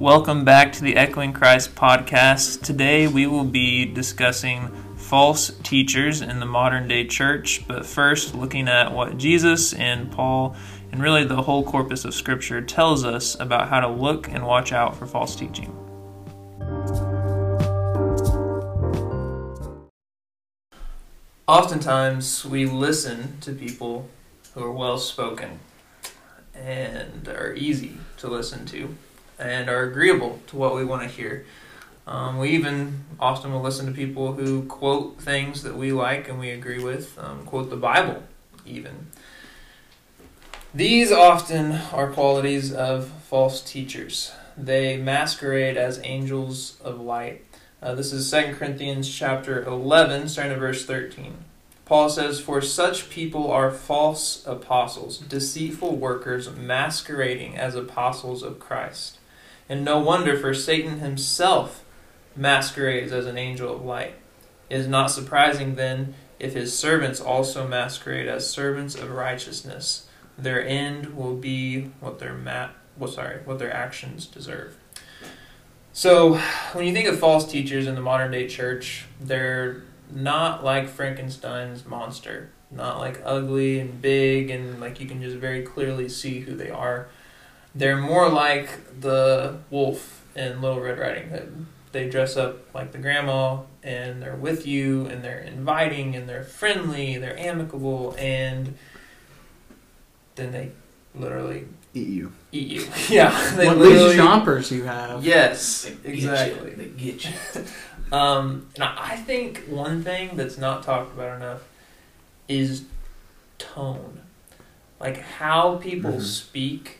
[0.00, 2.62] Welcome back to the Echoing Christ podcast.
[2.62, 8.66] Today we will be discussing false teachers in the modern day church, but first looking
[8.66, 10.56] at what Jesus and Paul
[10.90, 14.72] and really the whole corpus of Scripture tells us about how to look and watch
[14.72, 15.70] out for false teaching.
[21.46, 24.08] Oftentimes we listen to people
[24.54, 25.60] who are well spoken
[26.54, 28.96] and are easy to listen to
[29.40, 31.44] and are agreeable to what we want to hear.
[32.06, 36.38] Um, we even often will listen to people who quote things that we like and
[36.38, 38.22] we agree with, um, quote the Bible,
[38.66, 39.06] even.
[40.74, 44.32] These often are qualities of false teachers.
[44.56, 47.44] They masquerade as angels of light.
[47.82, 51.34] Uh, this is 2 Corinthians chapter 11, starting at verse 13.
[51.86, 59.18] Paul says, For such people are false apostles, deceitful workers masquerading as apostles of Christ.
[59.70, 61.84] And no wonder, for Satan himself
[62.34, 64.16] masquerades as an angel of light.
[64.68, 70.08] It is not surprising, then, if his servants also masquerade as servants of righteousness.
[70.36, 74.76] Their end will be what their ma- well, sorry, what their actions deserve.
[75.92, 76.34] So,
[76.72, 81.86] when you think of false teachers in the modern day church, they're not like Frankenstein's
[81.86, 86.56] monster, not like ugly and big and like you can just very clearly see who
[86.56, 87.08] they are.
[87.74, 91.66] They're more like the wolf in Little Red Riding Hood.
[91.92, 96.44] They dress up like the grandma and they're with you and they're inviting and they're
[96.44, 98.76] friendly, they're amicable, and
[100.36, 100.70] then they
[101.14, 102.32] literally eat you.
[102.52, 102.88] Eat you.
[103.08, 103.54] Yeah.
[103.56, 105.24] They what literally, these chompers you have.
[105.24, 106.70] Yes, They exactly.
[106.70, 106.76] You.
[106.76, 107.32] They get you.
[108.12, 111.60] Um, and I think one thing that's not talked about enough
[112.48, 112.82] is
[113.58, 114.22] tone.
[114.98, 116.20] Like how people Mhm.
[116.22, 116.98] speak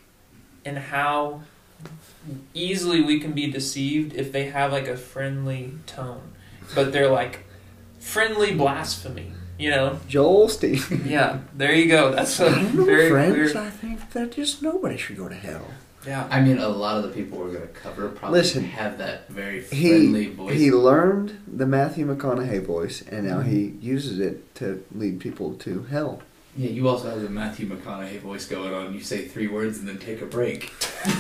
[0.65, 1.43] and how
[2.55, 6.33] easily we can be deceived if they have like a friendly tone.
[6.75, 7.45] But they're like
[7.99, 9.99] friendly blasphemy, you know?
[10.09, 10.91] Joel Steve.
[11.07, 12.13] Yeah, there you go.
[12.13, 13.53] That's a I know very friends.
[13.53, 13.65] clear.
[13.65, 15.67] I think that just nobody should go to hell.
[16.07, 16.27] Yeah.
[16.31, 19.29] I mean, a lot of the people we're going to cover probably Listen, have that
[19.29, 20.59] very friendly He voice.
[20.59, 23.51] he learned the Matthew McConaughey voice, and now mm-hmm.
[23.51, 26.23] he uses it to lead people to hell.
[26.57, 28.93] Yeah, you also have the Matthew McConaughey voice going on.
[28.95, 30.73] You say three words and then take a break.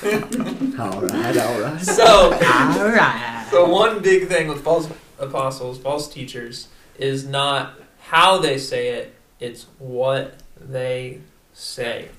[0.00, 1.80] All right, all right.
[1.80, 3.48] So All right.
[3.50, 4.88] So one big thing with false
[5.18, 11.20] apostles, false teachers, is not how they say it; it's what they
[11.52, 12.10] say.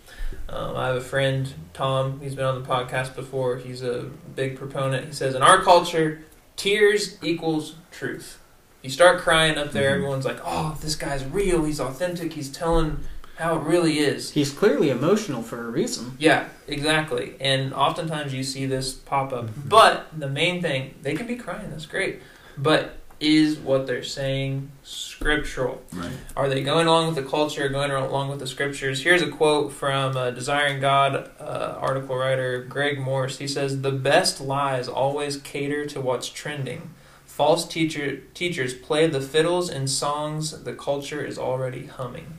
[0.50, 2.20] Um, I have a friend, Tom.
[2.22, 3.58] He's been on the podcast before.
[3.58, 5.08] He's a big proponent.
[5.08, 6.24] He says, in our culture,
[6.56, 8.39] tears equals truth.
[8.82, 9.96] You start crying up there, Mhm.
[9.96, 11.66] everyone's like, "Oh, this guy's real.
[11.66, 12.34] He's authentic.
[12.34, 13.00] He's telling
[13.38, 16.14] how it really is." He's clearly emotional for a reason.
[16.18, 17.36] Yeah, exactly.
[17.42, 19.48] And oftentimes you see this pop up.
[19.48, 19.68] Mhm.
[19.70, 22.22] But the main thing, they can be crying, that's great.
[22.58, 25.82] But is what they're saying scriptural?
[25.94, 26.10] Right.
[26.38, 29.04] Are they going along with the culture, going along with the scriptures?
[29.04, 33.38] Here's a quote from uh, Desiring God uh, article writer Greg Morse.
[33.40, 36.92] He says, The best lies always cater to what's trending.
[37.40, 42.38] False teacher, teachers play the fiddles and songs the culture is already humming.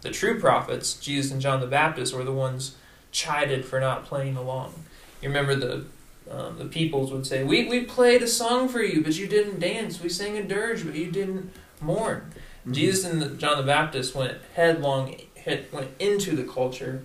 [0.00, 2.74] The true prophets, Jesus and John the Baptist, were the ones
[3.12, 4.84] chided for not playing along.
[5.20, 5.84] You remember the
[6.30, 9.60] um, the peoples would say, "We we played a song for you, but you didn't
[9.60, 10.00] dance.
[10.00, 11.52] We sang a dirge, but you didn't
[11.82, 12.32] mourn."
[12.66, 12.72] Mhm.
[12.72, 17.02] Jesus and the, John the Baptist went headlong, hit, went into the culture,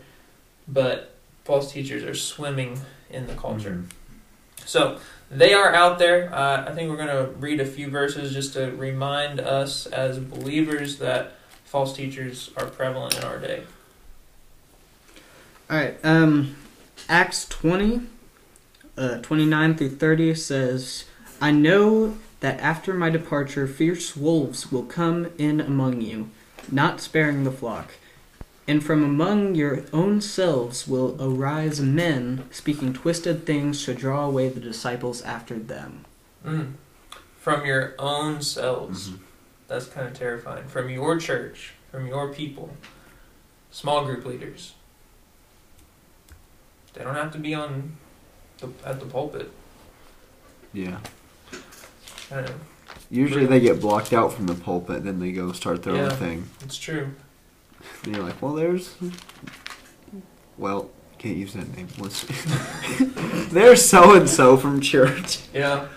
[0.70, 2.80] but false teachers are swimming
[3.10, 3.84] in the culture.
[3.84, 3.90] Mhm.
[4.66, 5.00] So
[5.32, 6.34] they are out there.
[6.34, 10.20] Uh, I think we're going to read a few verses just to remind us as
[10.20, 11.34] believers that
[11.66, 13.64] false teachers are prevalent in our day.
[15.70, 15.98] All right.
[16.04, 16.56] Um,
[17.08, 18.02] Acts 20,
[18.98, 21.06] uh, 29 through 30 says,
[21.40, 26.30] I know that after my departure, fierce wolves will come in among you,
[26.72, 27.92] not sparing the flock.
[28.70, 34.48] And from among your own selves will arise men speaking twisted things to draw away
[34.48, 36.06] the disciples after them.
[36.46, 36.74] Mm.
[37.40, 39.10] From your own selves.
[39.10, 39.20] Mhm.
[39.68, 40.68] That's kind of terrifying.
[40.68, 42.78] From your church, from your people,
[43.72, 44.74] small group leaders.
[46.94, 47.98] They don't have to be on
[48.60, 49.52] the, at the pulpit.
[50.74, 51.00] Yeah.
[52.30, 52.56] I don't know.
[53.10, 56.04] Usually they get blocked out from the pulpit, then they go start their Yeah.
[56.04, 56.50] own thing.
[56.62, 57.16] It's true.
[58.04, 58.96] And you're like, well, there's.
[60.58, 61.88] Well, can't use that name.
[61.98, 62.26] Let's-
[63.52, 65.40] there's so and so from church.
[65.54, 65.88] Yeah.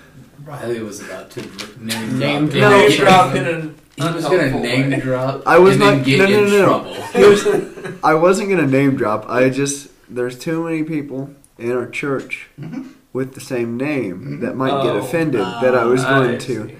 [0.44, 1.42] Riley was about to
[1.78, 2.54] name Name drop.
[2.60, 5.00] No, and Name get- drop in an He was going to name way.
[5.00, 5.42] drop.
[5.46, 6.64] I was and then not- get no, no, in no, no.
[6.64, 6.94] trouble.
[7.12, 9.28] Here's- I wasn't gonna name drop.
[9.28, 12.88] I just there's too many people in our church Mhm.
[13.12, 14.40] with the same name Mhm.
[14.40, 16.68] that might get Oh, offended that I was I going to.
[16.68, 16.74] see.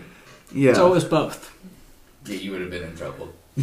[0.53, 0.75] Yeah.
[0.75, 1.55] So it was both.
[2.27, 3.33] Yeah, you would have been in trouble.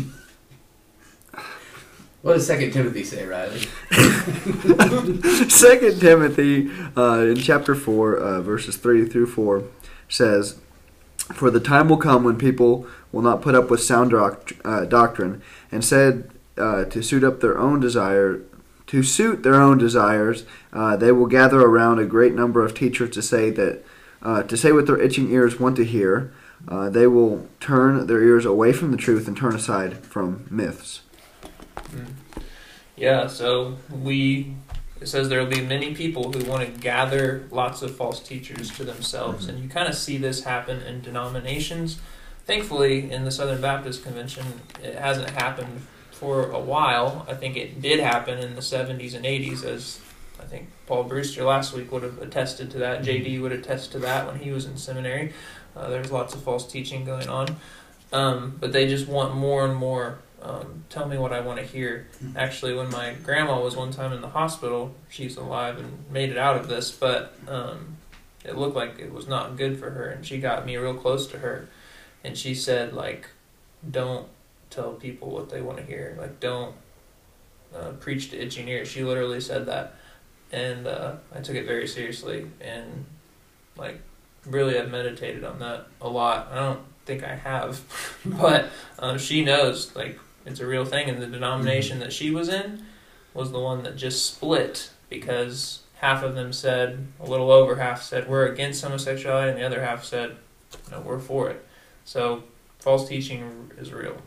[2.22, 3.60] what does Second Timothy say, Riley?
[5.50, 9.64] Second Timothy, uh, in chapter four, uh, verses three through four,
[10.10, 10.58] says,
[11.34, 14.86] "For the time will come when people will not put up with sound doct- uh,
[14.86, 18.42] doctrine, and said uh, to suit up their own desire,
[18.88, 20.44] to suit their own desires,
[20.74, 23.82] uh, they will gather around a great number of teachers to say that,
[24.22, 26.34] uh, to say what their itching ears want to hear.
[26.70, 31.00] They will turn their ears away from the truth and turn aside from myths."
[31.92, 32.14] Mm.
[32.96, 34.54] Yeah, so we
[35.02, 38.70] it says there will be many people who want to gather lots of false teachers
[38.76, 42.00] to themselves, and you kind of see this happen in denominations.
[42.46, 44.46] Thankfully, in the Southern Baptist Convention,
[44.84, 45.82] it hasn't happened
[46.12, 47.26] for a while.
[47.30, 50.02] I think it did happen in the 70s and 80s, as
[50.40, 53.04] I think Paul Brewster last week would have attested to that.
[53.04, 55.32] JD would attest to that when he was in seminary.
[55.76, 57.56] Uh, there's lots of false teaching going on.
[58.12, 60.20] Um, but they just want more and more.
[60.42, 62.08] Um, tell me what I want to hear.
[62.36, 66.38] Actually, when my grandma was one time in the hospital, she's alive and made it
[66.38, 67.98] out of this, but um,
[68.46, 71.28] it looked like it was not good for her, and she got me real close
[71.28, 71.68] to her,
[72.24, 73.28] and she said like,
[73.90, 74.28] "Don't
[74.70, 76.16] tell people what they want to hear.
[76.18, 76.76] Like, don't
[77.76, 79.96] uh, preach to itching ears." She literally said that,
[80.54, 83.06] and uh, I took it very seriously, and
[83.76, 84.00] like,
[84.46, 86.48] really, I've meditated on that a lot.
[86.52, 87.82] I don't think I have,
[88.26, 88.70] but
[89.00, 90.18] um, she knows like
[90.50, 92.84] it's a real thing and the denomination that she was in
[93.34, 98.02] was the one that just split because half of them said a little over half
[98.02, 100.36] said we're against homosexuality and the other half said
[100.92, 101.66] no we're for it
[102.06, 102.44] so
[102.80, 104.18] false teaching is real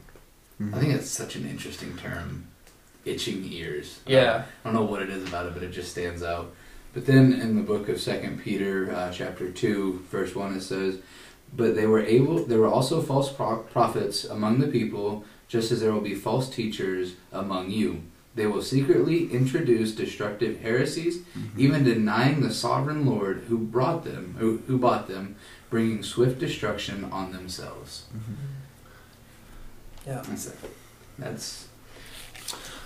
[0.72, 2.46] I think it's such an interesting term,
[3.04, 3.98] itching ears.
[4.06, 6.52] yeah I don't know what it is about it, but it just stands out.
[6.94, 10.98] But then in the book of Second Peter, uh, chapter two, verse one, it says,
[11.56, 12.44] "But they were able.
[12.44, 16.48] There were also false pro- prophets among the people, just as there will be false
[16.48, 18.00] teachers among you.
[18.34, 21.18] They will secretly introduce destructive heresies,
[21.58, 25.36] even denying the sovereign Lord who brought them, who, who bought them,
[25.68, 28.04] bringing swift destruction on themselves."
[30.06, 30.50] yeah That's
[31.18, 31.68] that's.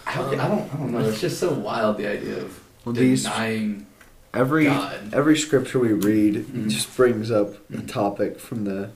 [0.04, 0.74] How, I don't.
[0.74, 0.98] I don't know.
[1.08, 3.86] It's just so wild the idea of Well, these denying
[4.34, 5.14] every God.
[5.14, 6.68] every scripture we read Mhm.
[6.68, 7.88] just brings up a Mhm.
[7.88, 8.90] topic from the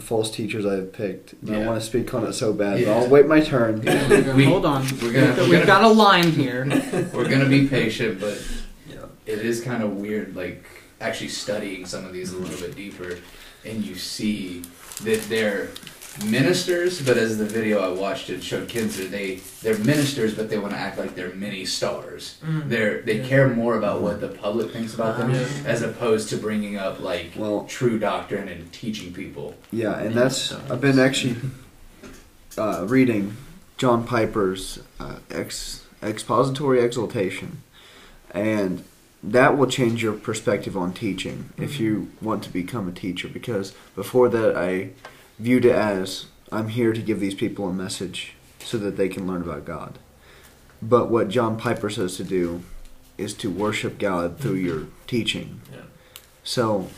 [0.00, 1.34] the false teachers I've picked.
[1.34, 1.66] And I Yeah.
[1.66, 2.86] want to speak on it so bad, Yeah.
[2.86, 3.82] but I'll wait my turn.
[4.34, 4.82] We- Hold on.
[5.02, 6.66] we're gonna- we're We've gonna- got a line here.
[7.14, 8.40] We're gonna be patient, but
[8.88, 10.64] yeah it is kind of weird, like
[11.00, 13.18] actually studying some of these a little bit deeper,
[13.64, 14.62] and you see
[15.04, 15.68] that they're
[16.24, 20.58] ministers, but as the video I watched it showed Kinzer, they they're ministers, but they
[20.58, 22.38] want to act like they're mini stars.
[22.44, 22.68] Mm.
[22.68, 23.26] They're they Yeah.
[23.28, 25.46] care more about what the public thinks about them, Yeah.
[25.64, 29.54] as opposed to bringing up like Well, true doctrine and teaching people.
[29.72, 31.36] yeah, and that's I've been actually
[32.58, 33.36] uh, reading
[33.78, 37.62] John Piper's uh, ex, expository exultation,
[38.32, 38.84] and
[39.22, 43.28] that will change your perspective on teaching if you want to become a teacher.
[43.28, 44.90] Because before that, I
[45.40, 49.26] viewed it as I'm here to give these people a message so that they can
[49.26, 49.98] learn about God.
[50.82, 52.62] But what John Piper says to do
[53.18, 54.66] is to worship God through mm-hmm.
[54.66, 55.60] your teaching.
[55.72, 55.82] yeah
[56.44, 56.88] So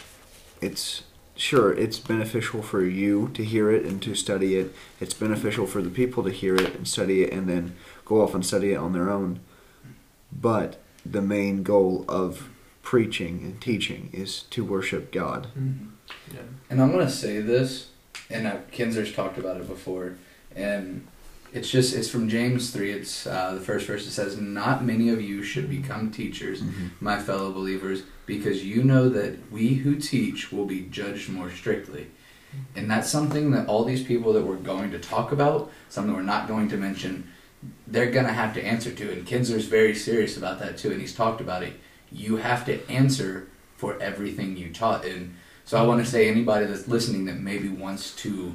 [0.60, 1.02] it's
[1.34, 4.74] sure it's beneficial for you to hear it and to study it.
[5.00, 8.34] It's beneficial for the people to hear it and study it and then go off
[8.34, 9.40] and study it on their own.
[10.30, 12.48] But the main goal of
[12.82, 15.48] preaching and teaching is to worship God.
[15.58, 15.88] Mm-hmm.
[16.34, 17.88] yeah And I'm gonna say this,
[18.32, 20.16] and uh, Kinzer's talked about it before,
[20.56, 21.06] and
[21.52, 22.92] it's just it's from James three.
[22.92, 24.06] It's uh, the first verse.
[24.06, 26.62] It says, "Not many of you should become teachers,
[27.00, 32.08] my fellow believers, because you know that we who teach will be judged more strictly."
[32.76, 36.22] And that's something that all these people that we're going to talk about, something we're
[36.22, 37.28] not going to mention,
[37.86, 39.12] they're gonna have to answer to.
[39.12, 41.74] And Kinzer's very serious about that too, and he's talked about it.
[42.10, 46.66] You have to answer for everything you taught, and so I want to say anybody
[46.66, 48.54] that's listening that maybe wants to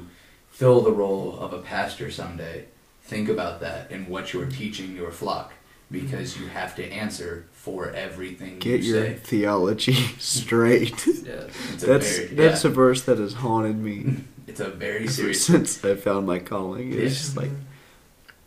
[0.50, 2.64] fill the role of a pastor someday,
[3.02, 5.52] think about that and what you're teaching your flock
[5.90, 9.14] because you have to answer for everything Get you your say.
[9.14, 11.06] theology straight.
[11.06, 11.44] yeah
[11.78, 11.82] that's
[12.18, 15.44] very, that's yeah, a verse that has haunted me it's a very ever serious.
[15.46, 16.88] since I found my calling.
[16.92, 17.08] It's Yeah.
[17.08, 17.50] just like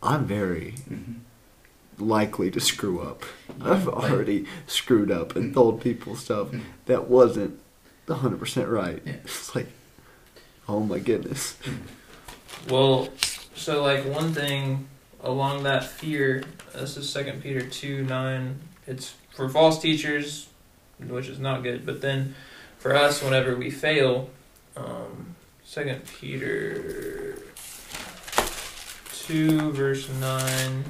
[0.02, 1.16] I'm very Mhm.
[1.98, 3.24] likely to screw up.
[3.58, 6.48] Yeah, I've like- already screwed up and told people stuff
[6.86, 7.58] that wasn't
[8.06, 9.00] 100% right.
[9.04, 9.12] Yeah.
[9.24, 9.68] It's like,
[10.68, 11.56] oh my goodness.
[12.68, 13.08] Well,
[13.54, 14.88] so like one thing
[15.22, 16.44] along that fear,
[16.74, 18.60] this is Second Peter two nine.
[18.86, 20.48] It's for false teachers.
[20.98, 21.84] which is not good.
[21.86, 22.34] But then
[22.78, 24.30] for us, whenever we fail,
[24.76, 27.36] um, Second Peter
[29.12, 30.84] two verse nine.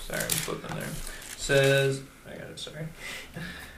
[0.00, 0.88] Sorry, I'm flipping there.
[1.36, 2.58] Says I got it.
[2.58, 2.86] Sorry.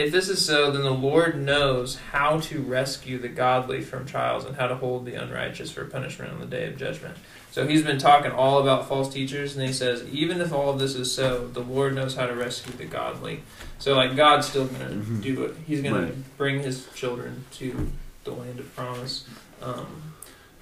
[0.00, 4.46] If this is so, then the Lord knows how to rescue the godly from trials
[4.46, 7.18] and how to hold the unrighteous for punishment on the day of judgment.
[7.50, 10.78] So he's been talking all about false teachers, and he says, even if all of
[10.78, 13.42] this is so, the Lord knows how to rescue the godly.
[13.78, 15.20] So, like, God's still going to Mhm.
[15.22, 15.54] do it.
[15.66, 16.08] He's going Right.
[16.12, 17.90] to bring his children to
[18.24, 19.24] the land of promise.
[19.60, 19.86] Um,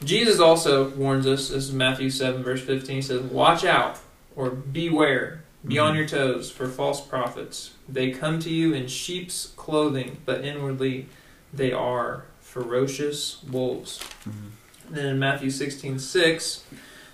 [0.02, 2.96] Jesus also warns us, this is Matthew 7, verse 15.
[2.96, 3.98] He says, Watch out,
[4.34, 7.72] or beware, be on your toes for false prophets.
[7.88, 11.08] They come to you in sheep's clothing, but inwardly
[11.52, 14.00] they are ferocious wolves.
[14.24, 14.50] Mhm.
[14.90, 16.62] Then in Matthew 16 6,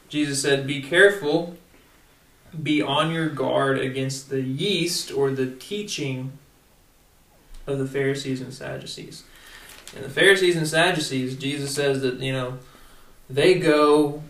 [0.08, 1.56] Jesus said, Be careful,
[2.62, 6.32] be on your guard against the yeast or the teaching
[7.66, 9.24] of the Pharisees and Sadducees.
[9.94, 12.58] And the Pharisees and Sadducees, Jesus says that, you know,
[13.28, 14.22] they go,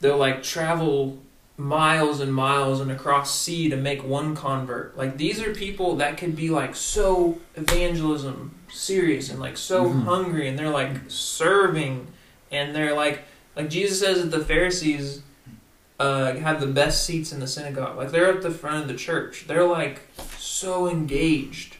[0.00, 1.18] they'll like travel
[1.56, 4.96] miles and miles and across sea to make one convert.
[4.96, 10.02] Like these are people that could be like so evangelism serious and like so Mhm.
[10.04, 12.08] hungry and they're like serving
[12.50, 13.22] and they're like
[13.54, 15.22] like Jesus says that the Pharisees
[16.00, 17.96] uh, have the best seats in the synagogue.
[17.96, 19.44] Like they're at the front of the church.
[19.46, 20.00] They're like
[20.38, 21.76] so engaged,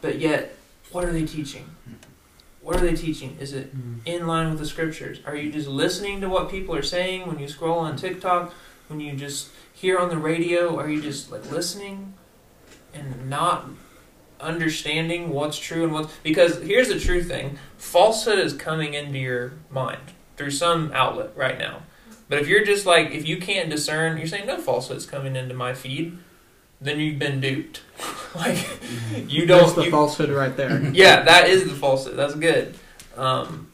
[0.00, 0.54] but yet
[0.92, 1.69] what are they teaching?
[2.62, 3.36] What are they teaching?
[3.40, 3.98] Is it hmm.
[4.04, 5.20] in line with the scriptures?
[5.24, 8.52] Are you just listening to what people are saying when you scroll on TikTok?
[8.88, 10.76] When you just hear on the radio?
[10.78, 12.14] Are you just like listening
[12.92, 13.66] and not
[14.40, 19.52] understanding what's true and what's because here's the true thing falsehood is coming into your
[19.68, 20.00] mind
[20.36, 21.82] through some outlet right now
[22.28, 25.54] but if you're just like if you can't discern you're saying no falsehood's coming into
[25.54, 26.16] my feed
[26.80, 27.82] then you've been duped
[28.34, 28.56] like
[29.28, 30.82] you There's don't That's the you, falsehood right there.
[30.92, 32.16] yeah, that is the falsehood.
[32.16, 32.74] That's good.
[33.16, 33.70] Um,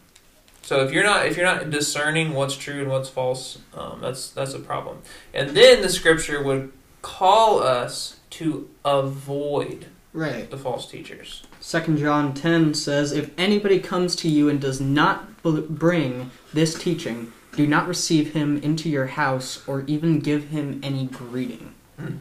[0.63, 4.31] so if you're not if you're not discerning what's true and what's false, um, that's
[4.31, 4.99] that's a problem.
[5.33, 6.73] And then the scripture would
[7.03, 10.51] call us to avoid Right.
[10.51, 11.43] the false teachers.
[11.61, 17.33] Second John 10 says, If anybody comes to you and does not bring this teaching,
[17.55, 21.75] do not receive him into your house or even give him any greeting.
[21.99, 22.17] Hmm.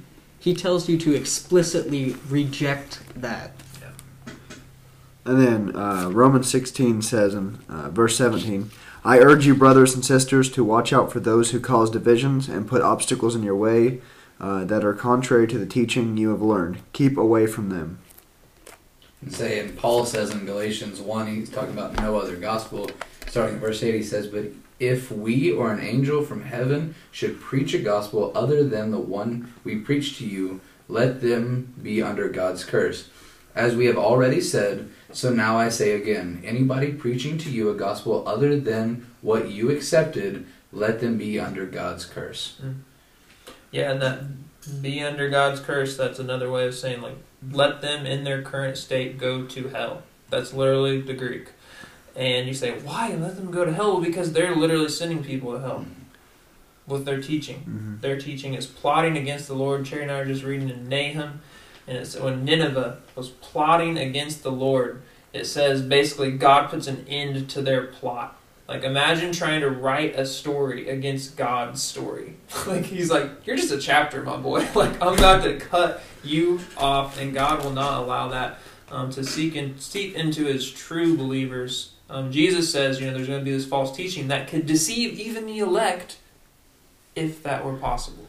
[0.46, 3.54] He tells you to explicitly reject that.
[5.26, 8.70] And then uh, Romans 16 says in uh, verse 17,
[9.04, 12.68] I urge you, brothers and sisters, to watch out for those who cause divisions and
[12.68, 14.02] put obstacles in your way
[14.40, 16.78] uh, that are contrary to the teaching you have learned.
[16.94, 17.98] Keep away from them.
[19.22, 22.92] And say, and Paul says in Galatians 1, he's talking about no other gospel.
[23.26, 27.40] Starting at verse 8, he says, But if we or an angel from heaven should
[27.40, 32.30] preach a gospel other than the one we preach to you, let them be under
[32.30, 33.10] God's curse.
[33.56, 37.76] As we have already said, so now I say again anybody preaching to you a
[37.76, 42.60] gospel other than what you accepted, let them be under God's curse.
[42.62, 42.76] Mm.
[43.72, 45.96] Yeah, and that be under God's curse.
[45.96, 47.18] That's another way of saying like
[47.52, 50.04] let them in their current state go to hell.
[50.30, 51.50] That's literally the Greek.
[52.16, 53.94] And you say why let them go to hell?
[53.94, 55.86] Well, because they're literally sending people to hell
[56.88, 57.58] with their teaching.
[57.58, 58.00] Mm-hmm.
[58.02, 59.86] Their teaching is plotting against the Lord.
[59.86, 61.42] Cherry and I are just reading in Nahum,
[61.88, 65.02] and it's when Nineveh was plotting against the Lord.
[65.34, 68.38] It says basically God puts an end to their plot.
[68.68, 72.38] Like imagine trying to write a story against God's story.
[72.68, 74.68] like he's like, you're just a chapter, my boy.
[74.76, 79.24] like I'm about to cut you off, and God will not allow that um, to
[79.24, 81.92] seek and seep into His true believers.
[82.10, 85.20] Um, Jesus says, you know, there's going to be this false teaching that could deceive
[85.20, 86.18] even the elect
[87.16, 88.28] if that were possible.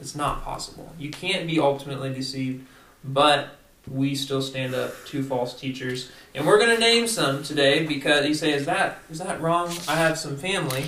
[0.00, 0.92] It's not possible.
[0.98, 2.66] You can't be ultimately deceived,
[3.02, 3.56] but
[3.90, 8.26] we still stand up to false teachers, and we're going to name some today because
[8.26, 10.86] you say, "Is that is that wrong?" I have some family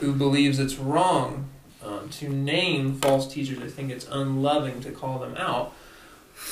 [0.00, 1.48] who believes it's wrong
[1.82, 3.58] um, to name false teachers.
[3.58, 5.74] I think it's unloving to call them out,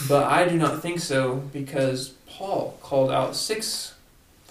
[0.08, 3.94] but I do not think so because Paul called out six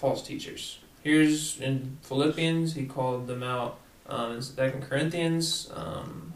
[0.02, 0.80] false teachers.
[1.04, 3.78] Here's in Philippians, he called them out
[4.08, 6.34] um, in Second Corinthians, um,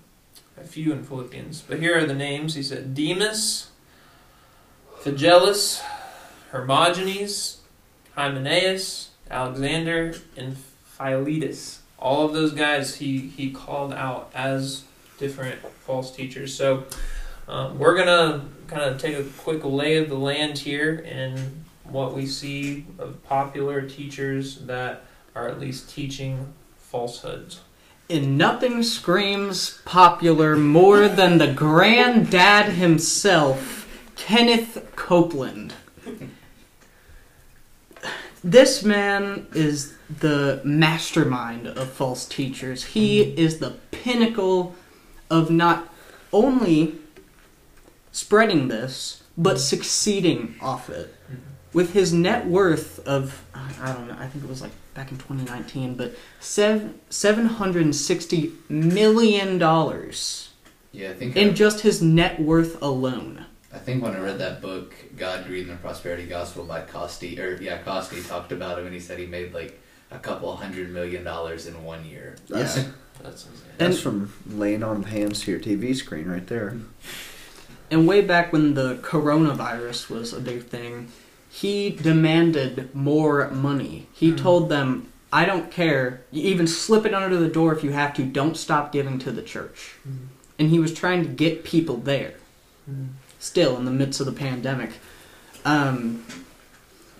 [0.56, 1.62] a few in Philippians.
[1.62, 2.54] But here are the names.
[2.54, 3.70] He said Demas,
[5.00, 5.82] Phygelus,
[6.52, 7.58] Hermogenes,
[8.14, 11.80] Hymenaeus, Alexander, and Philetus.
[11.98, 14.84] All of those guys he, he called out as
[15.18, 16.54] different false teachers.
[16.54, 16.84] So
[17.48, 21.64] um, we're going to kind of take a quick lay of the land here and
[21.90, 27.60] what we see of popular teachers that are at least teaching falsehoods.
[28.08, 35.74] And nothing screams popular more than the granddad himself, Kenneth Copeland.
[38.44, 42.84] This man is the mastermind of false teachers.
[42.84, 43.38] He mm-hmm.
[43.38, 44.76] is the pinnacle
[45.28, 45.92] of not
[46.32, 46.94] only
[48.12, 49.58] spreading this, but mm-hmm.
[49.58, 51.12] succeeding off it.
[51.24, 51.45] Mm-hmm.
[51.76, 55.18] With his net worth of, I don't know, I think it was like back in
[55.18, 63.44] 2019, but seven, $760 million Yeah, I think in I, just his net worth alone.
[63.74, 67.38] I think when I read that book, God Greed and the Prosperity Gospel by Costi,
[67.38, 69.78] or yeah, Costi talked about him, and he said he made like
[70.10, 72.36] a couple hundred million dollars in one year.
[72.48, 72.84] That's, Yeah.
[73.22, 73.68] That's insane.
[73.76, 76.78] that's from laying on hands to your TV screen right there.
[77.90, 81.12] And way back when the coronavirus was a big thing,
[81.56, 84.06] he demanded more money.
[84.12, 84.36] He Mhm.
[84.36, 86.20] told them, I don't care.
[86.30, 88.24] You even slip it under the door if you have to.
[88.24, 89.94] Don't stop giving to the church.
[90.06, 90.26] Mhm.
[90.58, 92.34] And he was trying to get people there,
[92.90, 93.08] Mhm.
[93.38, 94.90] still in the midst of the pandemic.
[95.64, 96.24] Um,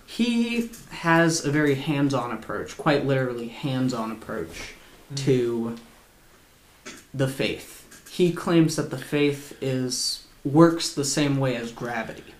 [0.05, 4.75] he has a very hands on approach, quite literally, hands on approach
[5.15, 5.77] to
[7.15, 7.85] the faith.
[8.11, 12.35] He claims that the faith is works the same way as gravity,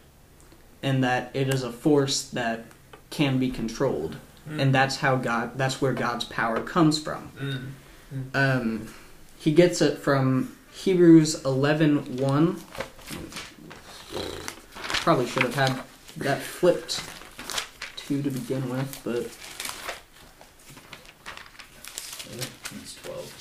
[0.83, 2.65] and that it is a force that
[3.11, 4.17] can be controlled,
[4.49, 4.61] Mhm.
[4.61, 5.57] and that's how God.
[5.59, 7.31] That's where God's power comes from.
[7.41, 8.35] Mhm.
[8.35, 8.89] Um,
[9.39, 12.61] he gets it from Hebrews 11 1.
[15.03, 15.81] Probably should have had
[16.19, 17.01] that flipped
[17.97, 19.29] to to begin with, but
[22.83, 23.33] It's twelve.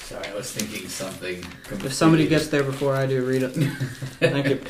[0.00, 1.44] Sorry, I was thinking something.
[1.84, 3.50] if somebody gets there before I do, read it.
[4.20, 4.60] Thank you.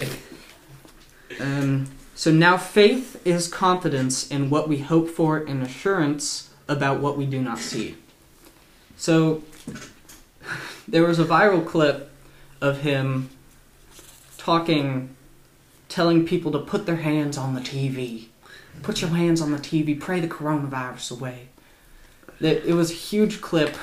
[1.40, 7.16] Um, so now faith is confidence in what we hope for and assurance about what
[7.16, 7.96] we do not see.
[8.96, 9.42] So
[10.86, 12.10] there was a viral clip
[12.60, 13.30] of him
[14.38, 15.14] talking,
[15.88, 18.26] telling people to put their hands on the TV.
[18.82, 19.98] Put your hands on the TV.
[19.98, 21.48] Pray the coronavirus away.
[22.40, 23.76] It, was a huge clip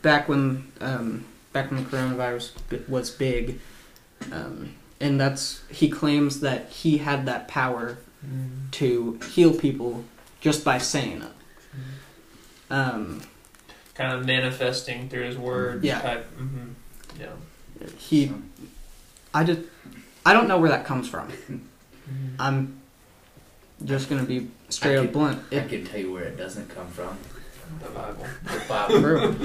[0.00, 3.60] back when um, back when the coronavirus was big.
[4.32, 8.70] Um, and that's he claims that he had that power Mhm.
[8.72, 10.04] to heal people
[10.40, 11.32] just by saying it.
[12.70, 12.74] Mhm.
[12.74, 13.22] Um,
[13.94, 15.82] Kind of manifesting through his word.
[15.84, 16.00] Yeah.
[16.00, 16.26] Type.
[16.36, 16.68] hmm
[17.18, 17.28] Yeah.
[17.98, 18.30] he,
[19.32, 19.60] I just,
[20.24, 21.28] I don't know where that comes from.
[21.50, 21.60] Mhm.
[22.38, 22.80] I'm
[23.84, 25.42] just gonna be straight I up could- blunt.
[25.52, 27.16] I can tell you where it doesn't come from.
[27.82, 28.26] The Bible.
[28.44, 29.00] The Bible.
[29.00, 29.36] True.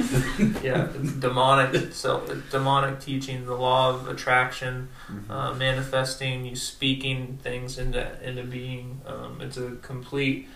[0.63, 0.87] yeah,
[1.19, 1.93] demonic.
[1.93, 4.89] So demonic teaching, the law of attraction,
[5.29, 9.01] uh, manifesting, you speaking things into into being.
[9.05, 10.47] Um, it's a complete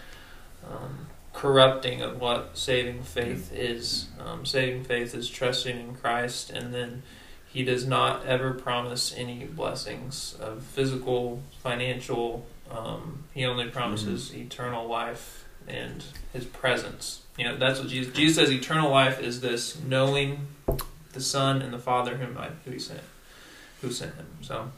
[0.66, 4.08] um, corrupting of what saving faith is.
[4.20, 7.04] Um, saving faith is trusting in Christ, and then
[7.46, 12.46] He does not ever promise any blessings of physical, financial.
[12.72, 17.25] Um, he only promises eternal life and His presence.
[17.38, 18.14] You know, that's what Jesus.
[18.14, 20.48] Jesus says eternal life is this knowing
[21.14, 23.02] the Son and the Father whom I, who He sent,
[23.82, 24.28] who sent Him.
[24.42, 24.72] So,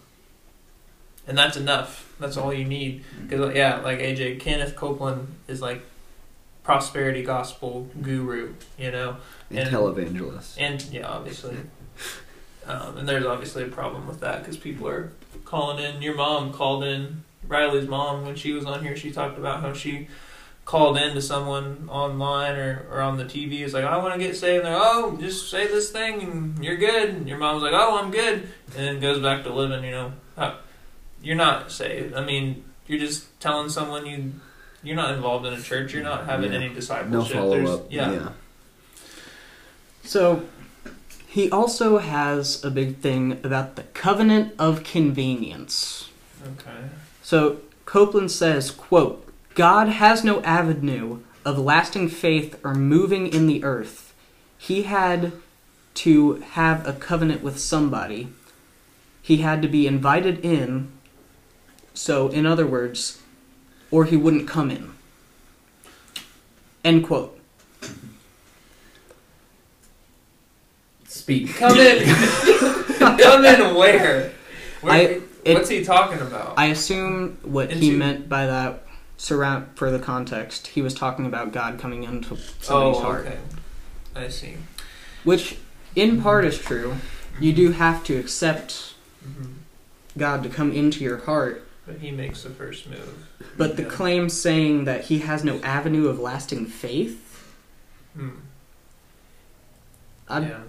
[1.27, 2.13] and that's enough.
[2.19, 3.03] That's all you need.
[3.27, 5.81] Because yeah, like AJ Kenneth Copeland is like
[6.63, 8.53] prosperity gospel guru.
[8.77, 9.17] You know,
[9.49, 10.55] And, And- televangelist.
[10.59, 11.57] and yeah, obviously.
[12.65, 15.11] Um, and there's obviously a problem with that because people are
[15.45, 16.01] calling in.
[16.01, 19.71] Your mom called in, Riley's mom, when she was on here, she talked about how
[19.71, 20.09] she
[20.67, 23.61] called in to someone online or, or on the TV.
[23.61, 24.65] It's like, I want to get saved.
[24.65, 27.09] And they're, oh, just say this thing and you're good.
[27.09, 28.49] And your mom's like, oh, I'm good.
[28.75, 30.11] And then goes back to living, you know.
[30.37, 30.55] Uh,
[31.23, 32.13] You're not saved.
[32.15, 34.33] I mean, you're just telling someone you.
[34.83, 35.93] You're not involved in a church.
[35.93, 36.59] You're not having Yeah.
[36.59, 36.69] any
[37.09, 37.85] No follow up.
[37.89, 38.11] Yeah.
[38.11, 38.29] yeah.
[40.03, 40.43] So,
[41.27, 46.09] he also has a big thing about the covenant of convenience.
[46.43, 46.89] Okay.
[47.21, 49.26] So Copeland says, quote,
[49.57, 54.13] God has no avenue of lasting faith or moving in the earth.
[54.55, 55.31] He had
[55.95, 58.27] to have a covenant with somebody.
[59.19, 60.91] He had to be invited in.
[61.95, 63.19] So, in other words,
[63.89, 64.91] or he wouldn't come in.
[66.85, 67.39] End quote.
[71.07, 71.55] Speak.
[71.55, 72.05] Come in.
[72.99, 74.31] Come in where?
[74.81, 76.53] Where I- it- what's he talking about?
[76.57, 78.83] I assume what And he she- meant by that,
[79.17, 83.25] surround for the context, he was talking about God coming into somebody's oh, heart.
[83.27, 83.37] okay.
[84.15, 84.55] I see.
[85.23, 85.57] Which,
[85.95, 86.95] in part, is true.
[87.39, 89.53] You do have to accept hmm
[90.17, 93.27] God to come into your heart, But he makes the first move.
[93.55, 93.89] but the Yeah.
[93.89, 97.23] claim saying that he has no avenue of lasting faith,
[98.15, 98.29] Hmm.
[100.29, 100.59] Yeah.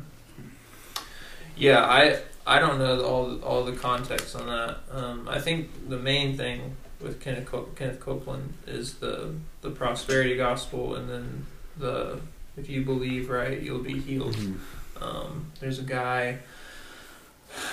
[1.57, 4.79] Yeah, I I don't know all the, all the context on that.
[4.93, 10.37] Um, I think the main thing with Kenneth, Co- Kenneth Copeland is the the prosperity
[10.37, 12.21] gospel, and then the
[12.57, 14.35] if you believe right, you'll be healed.
[14.35, 15.03] Mm-hmm.
[15.03, 16.39] Um, there's a guy.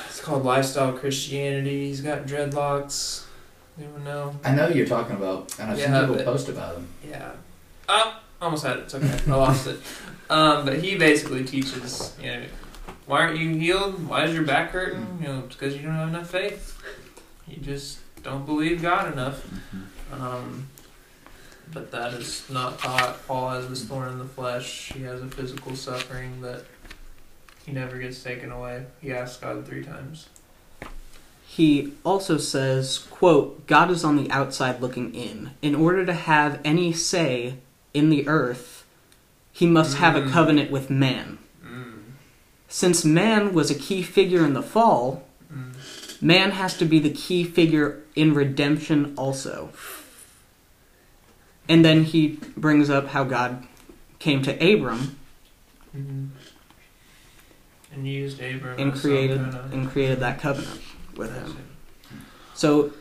[0.07, 1.87] It's called Lifestyle Christianity.
[1.87, 3.25] He's got dreadlocks.
[3.77, 4.35] Anyone know?
[4.43, 6.87] I know you're talking about, and I've Yeah, seen people but- post about him.
[7.09, 7.31] Yeah.
[7.89, 8.83] Oh, almost had it.
[8.83, 9.19] It's okay.
[9.27, 9.79] I lost it.
[10.29, 12.43] Um, but he basically teaches, you know,
[13.05, 14.07] why aren't you healed?
[14.07, 15.19] Why is your back hurting?
[15.21, 16.81] You know, it's because you don't have enough faith.
[17.47, 19.45] You just don't believe God enough.
[20.11, 20.67] Um,
[21.71, 23.25] but that is not taught.
[23.27, 24.91] Paul has this thorn in the flesh.
[24.93, 26.65] He has a physical suffering that
[27.65, 28.85] he never gets taken away.
[29.01, 30.27] He asks God three times.
[31.47, 35.51] He also says, quote, God is on the outside looking in.
[35.61, 37.55] In order to have any say
[37.93, 38.85] in the earth,
[39.51, 40.31] he must have a Mm.
[40.31, 41.37] covenant with man.
[41.65, 41.93] Mm.
[42.67, 45.73] Since man was a key figure in the fall, Mm.
[46.21, 49.69] Man has to be the key figure in redemption also.
[51.67, 53.65] And then he brings up how God
[54.19, 55.17] came to Abram
[55.95, 56.29] Mm.
[57.93, 60.81] And used Abram and created and created that covenant
[61.15, 61.57] with him.
[62.53, 62.91] So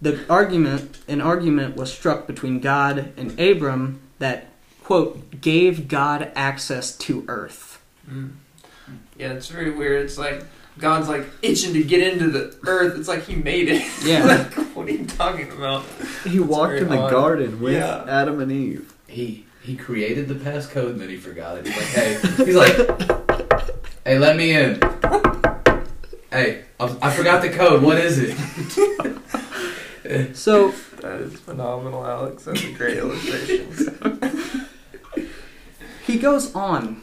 [0.00, 4.46] the argument an argument was struck between God and Abram that
[4.84, 7.82] quote gave God access to earth.
[8.08, 8.34] Mm.
[9.16, 10.04] Yeah, it's very weird.
[10.04, 10.44] It's like
[10.78, 12.98] God's like itching to get into the earth.
[12.98, 13.82] It's like He made it.
[14.04, 14.24] Yeah.
[14.24, 15.84] like, what are you talking about?
[16.24, 17.10] He walked in the odd.
[17.10, 18.04] garden with Yeah.
[18.08, 18.92] Adam and Eve.
[19.06, 21.66] He he created the passcode and then he forgot it.
[21.66, 22.76] He's like, hey, he's like,
[24.06, 24.80] hey, let me in.
[26.30, 27.82] Hey, I, I forgot the code.
[27.82, 28.36] What is it?
[30.36, 30.70] So
[31.02, 32.44] That is phenomenal, Alex.
[32.44, 33.98] That's a great illustration.
[36.06, 37.02] he goes on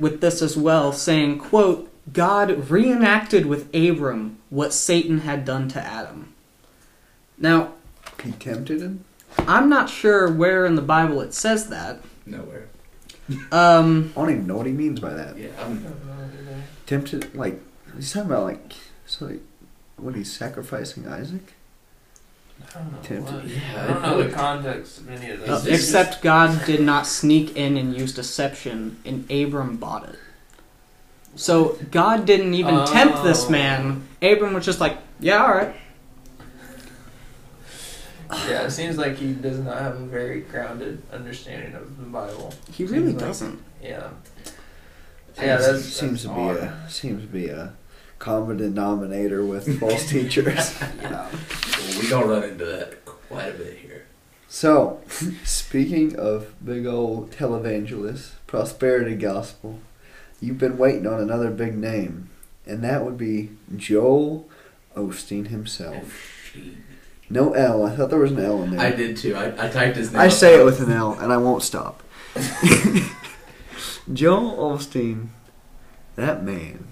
[0.00, 5.80] with this as well saying quote God reenacted with Abram what Satan had done to
[5.82, 6.32] Adam.
[7.38, 7.72] Now,
[8.22, 9.04] He tempted him.
[9.38, 12.00] I'm not sure where in the Bible it says that.
[12.24, 12.68] Nowhere.
[13.50, 15.36] Um I don't even know what he means by that.
[15.36, 15.84] Yeah, I'm,
[16.86, 17.60] Tempted, like
[17.96, 18.72] he's talking about, like
[19.06, 19.26] so.
[19.26, 19.40] Like,
[19.96, 21.54] what he's sacrificing Isaac?
[22.74, 22.98] I don't know.
[23.02, 23.50] Tempted.
[23.50, 25.64] Yeah, I don't know the context of any of Uh, this.
[25.64, 30.18] this- except God did not sneak in and use deception, and Abram bought it.
[31.36, 33.50] So God didn't even tempt this Oh.
[33.50, 34.02] man.
[34.22, 35.74] Abram was just like, "Yeah, all right."
[38.48, 42.52] yeah, it seems like he does not have a very grounded understanding of the Bible.
[42.72, 43.62] He really Seems doesn't.
[43.82, 44.08] Yeah.
[45.38, 46.56] Yeah, that seems to be odd.
[46.56, 47.74] a seems to be a
[48.18, 50.74] common denominator with false teachers.
[51.02, 51.28] Yeah.
[51.30, 54.06] well, we gonna run into that quite a bit here.
[54.48, 55.00] So,
[55.44, 59.78] speaking of big old televangelists, prosperity gospel,
[60.40, 62.28] you've been waiting on another big name,
[62.66, 64.48] and that would be Joel
[64.96, 66.54] Osteen himself.
[67.28, 67.84] No L.
[67.84, 68.80] I thought there was an L in there.
[68.86, 69.34] I did too.
[69.34, 70.20] I, I typed his name.
[70.20, 72.02] I say it with an L, and I won't stop.
[74.12, 75.28] Joel Osteen,
[76.14, 76.86] that man,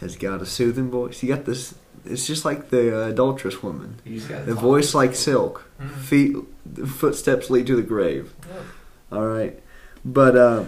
[0.00, 1.20] has got a soothing voice.
[1.20, 1.74] He got this.
[2.06, 4.00] It's just like the uh, adulterous woman.
[4.04, 5.70] You just gotta The voice like silk.
[5.78, 5.90] Mhm.
[6.00, 6.36] Feet,
[6.88, 8.32] footsteps lead to the grave.
[8.48, 8.62] Yep.
[9.12, 9.60] All right,
[10.04, 10.64] but uh,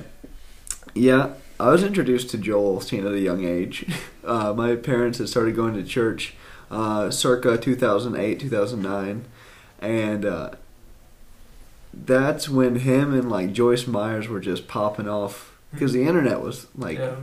[0.95, 3.87] yeah, I was introduced to Joel Osteen at a young age.
[4.25, 6.35] Uh, my parents had started going to church
[6.71, 9.25] uh, circa 2008, 2009,
[9.81, 10.51] and uh,
[11.93, 16.69] that's when him and like Joyce Myers were just popping off because the internet was
[16.77, 17.17] like yeah.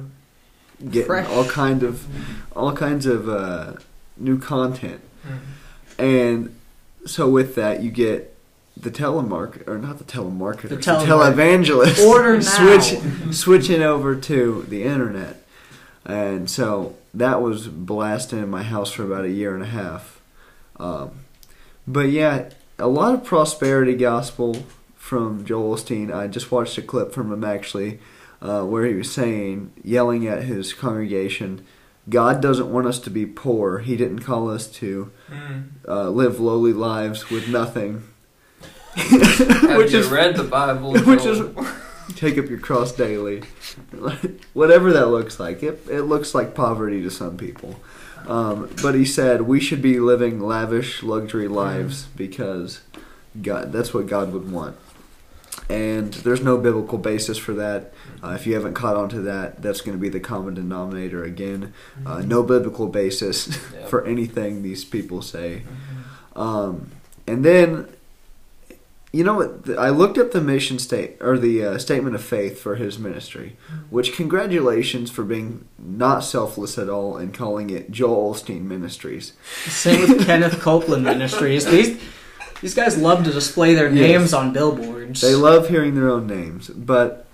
[0.89, 1.29] getting Fresh.
[1.29, 2.05] all kind of
[2.53, 3.75] all kinds of uh,
[4.17, 4.99] new content.
[5.25, 5.39] Mhm.
[5.97, 6.55] And
[7.05, 8.35] so with that, you get
[8.81, 12.05] the telemark or not the telemarketer, The the, televangelist.
[12.05, 12.79] Order now.
[12.79, 15.43] Switch, switching over to the internet,
[16.05, 20.19] and so that was blasting in my house for about a year and a half.
[20.79, 21.11] Um,
[21.87, 24.65] but yeah, a lot of prosperity gospel
[24.95, 26.13] from Joel Osteen.
[26.13, 27.99] I just watched a clip from him actually,
[28.41, 31.65] uh, where he was saying, yelling at his congregation.
[32.09, 33.79] God doesn't want us to be poor.
[33.79, 35.63] He didn't call us to Mhm.
[35.87, 38.03] uh, live lowly lives with nothing.
[38.95, 40.93] Have which you is read the Bible?
[40.93, 41.41] which is-
[42.15, 43.43] take up your cross daily,
[44.53, 45.61] whatever that looks like.
[45.63, 47.79] It it looks like poverty to some people,
[48.27, 52.81] um, but he said we should be living lavish luxury lives because
[53.41, 54.75] God that's what God would want.
[55.69, 57.93] And there's no biblical basis for that.
[58.23, 61.23] Uh, if you haven't caught on to that, that's going to be the common denominator
[61.23, 61.73] again.
[62.05, 63.85] Uh, no biblical basis Yeah.
[63.87, 65.63] for anything these people say.
[66.35, 66.39] Mhm.
[66.41, 66.91] Um,
[67.27, 67.87] and then
[69.11, 69.77] you know what?
[69.77, 73.57] I looked up the mission state or the uh, statement of faith for his ministry,
[73.89, 79.33] which congratulations for being not selfless at all and calling it Joel Osteen Ministries.
[79.65, 81.65] Same with Kenneth Copeland Ministries.
[81.65, 81.99] These
[82.61, 83.93] these guys love to display their Yes.
[84.19, 85.21] names on billboards.
[85.21, 87.25] They love hearing their own names, but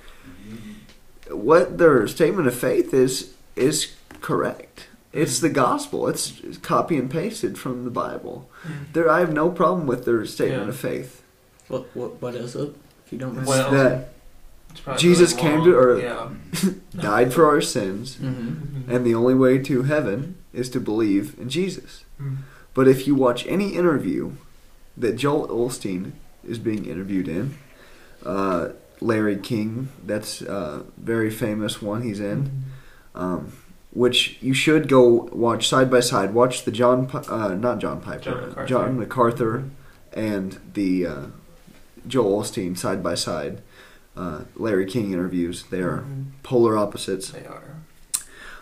[1.29, 4.87] what their statement of faith is is correct.
[5.13, 6.07] It's the gospel.
[6.09, 8.49] It's, it's copy and pasted from the Bible.
[8.91, 10.69] There, I have no problem with their statement Yeah.
[10.69, 11.21] of faith.
[11.67, 12.75] What, what what is it?
[13.05, 13.47] If you don't mind.
[13.47, 14.09] Well- that
[14.71, 15.65] It's probably Jesus really came long.
[15.67, 16.03] to earth.
[16.03, 16.71] Yeah.
[17.01, 18.53] died for our sins, hmm
[18.87, 22.03] and the only way to heaven is to believe in Jesus.
[22.21, 22.37] Mhm.
[22.75, 24.33] But if you watch any interview
[24.97, 26.11] that Joel Olstein
[26.47, 27.55] is being interviewed in,
[28.25, 28.69] uh,
[29.01, 32.63] Larry King, that's a very famous one he's in,
[33.15, 33.51] um,
[33.91, 36.33] which you should go watch side by side.
[36.33, 38.65] Watch the John, Pi- uh, not John Piper, John MacArthur.
[38.67, 39.63] John MacArthur,
[40.13, 41.21] and the uh,
[42.07, 43.61] Joel Olstein side by side.
[44.15, 45.63] Uh, Larry King interviews.
[45.69, 46.25] They are Mhm.
[46.43, 47.29] polar opposites.
[47.31, 47.63] They are.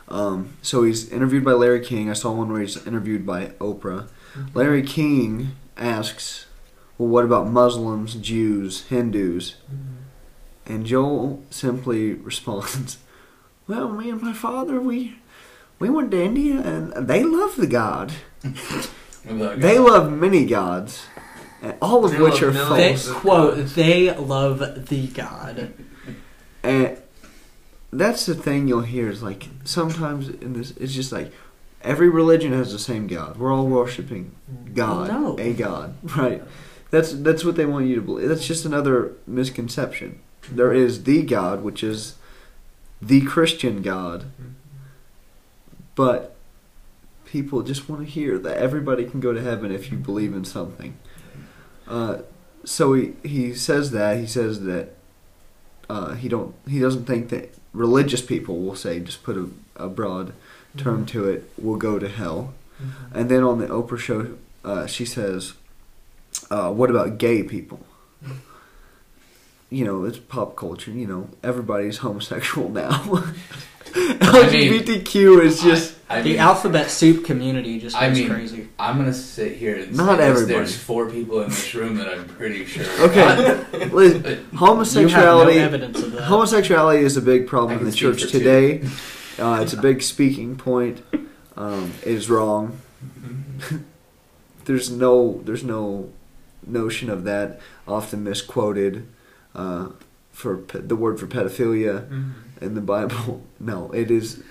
[0.09, 2.09] Um, so he's interviewed by Larry King.
[2.09, 4.07] I saw one where he's interviewed by Oprah.
[4.53, 6.45] Larry King asks,
[6.97, 9.77] "Well, what about Muslims, Jews, Hindus?" Mhm.
[10.65, 12.97] And Joel simply responds,
[13.67, 15.15] "Well, me and my father, we
[15.79, 18.11] we went to India, and they love the God.
[19.25, 21.03] They love many gods,
[21.63, 23.05] Uh, all of They which are millions.
[23.05, 23.67] They false." quote.
[23.67, 25.73] They love the God.
[26.61, 26.97] And
[27.91, 31.31] that's the thing you'll hear is like sometimes in this, it's just like
[31.81, 33.37] every religion has the same God.
[33.37, 34.35] We're all worshiping
[34.73, 35.35] God, No.
[35.39, 36.43] a God, right?
[36.91, 38.27] That's that's what they want you to believe.
[38.29, 40.19] That's just another misconception.
[40.51, 42.15] There is the God, which is
[43.01, 44.25] the Christian God,
[45.95, 46.35] but
[47.25, 50.45] people just want to hear that everybody can go to heaven if you believe in
[50.45, 50.97] something.
[51.87, 52.17] Uh,
[52.65, 54.89] so he he says that he says that
[55.89, 59.89] uh, he don't he doesn't think that religious people will say just put a, a
[59.89, 60.33] broad
[60.77, 62.53] term to it will go to hell.
[62.81, 62.91] Mhm.
[63.13, 65.53] And then on the Oprah show, uh, she says,
[66.49, 67.79] uh, "What about gay people?"
[69.69, 70.91] You know, it's pop culture.
[70.91, 73.23] You know, everybody's homosexual now.
[73.93, 78.67] LGBTQ is just I, I The mean, alphabet soup community just I goes mean- crazy.
[78.79, 80.53] I'm gonna sit here and Not say everybody.
[80.53, 82.85] There's four people in this room that I'm pretty sure.
[83.09, 83.63] okay.
[83.91, 85.59] Liz, You have no homosexuality.
[85.59, 86.23] evidence of that.
[86.23, 88.83] homosexuality is a big problem in the church today.
[89.39, 91.01] Uh, it's a big speaking point.
[91.57, 92.79] Um, it is wrong.
[93.03, 93.81] Mhm.
[94.65, 96.11] There's no there's no
[96.67, 97.59] notion of that.
[97.87, 99.07] Often misquoted
[99.55, 99.87] uh,
[100.31, 102.31] for pe- the word for pedophilia Mhm.
[102.63, 103.41] In the Bible.
[103.59, 104.43] No, it is.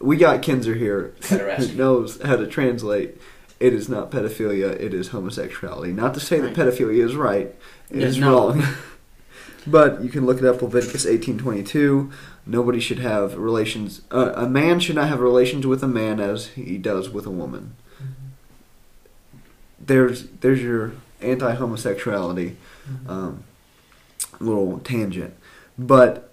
[0.00, 3.20] We got Kinzer here who knows how to translate.
[3.60, 4.70] It is not pedophilia.
[4.80, 5.92] It is homosexuality.
[5.92, 7.54] Not to say that pedophilia is right.
[7.90, 8.32] It Yeah, is no.
[8.48, 8.64] wrong.
[9.66, 10.62] but you can look it up.
[10.62, 12.10] Leviticus eighteen twenty two.
[12.46, 14.00] Nobody should have relations.
[14.10, 17.30] Uh, a man should not have relations with a man as he does with a
[17.30, 17.76] woman.
[19.78, 22.56] There's there's your anti homosexuality
[22.90, 23.10] Mhm.
[23.10, 23.44] um,
[24.40, 25.34] little tangent.
[25.78, 26.29] But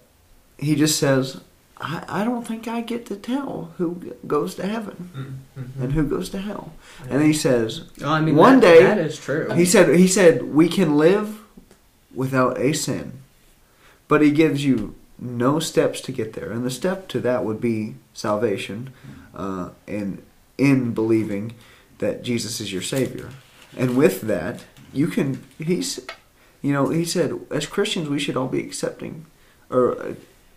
[0.58, 1.40] he just says,
[1.80, 5.82] I, I don't think I get to tell who goes to heaven Mhm.
[5.82, 6.72] and who goes to hell.
[7.08, 9.48] And he says, Oh, I mean, One that- day- that is true.
[9.54, 11.38] he said, he said, we can live
[12.14, 13.12] without a sin,
[14.08, 16.50] but he gives you no steps to get there.
[16.50, 18.90] And the step to that would be salvation,
[19.34, 20.22] uh, and
[20.56, 21.54] in believing
[21.98, 23.30] that Jesus is your Savior.
[23.76, 25.44] And with that, you can.
[25.58, 26.00] He's,
[26.62, 29.26] you know, he said, as Christians, we should all be accepting,
[29.70, 30.14] or uh,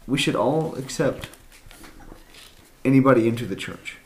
[0.08, 1.30] we should all accept
[2.84, 3.98] anybody into the church.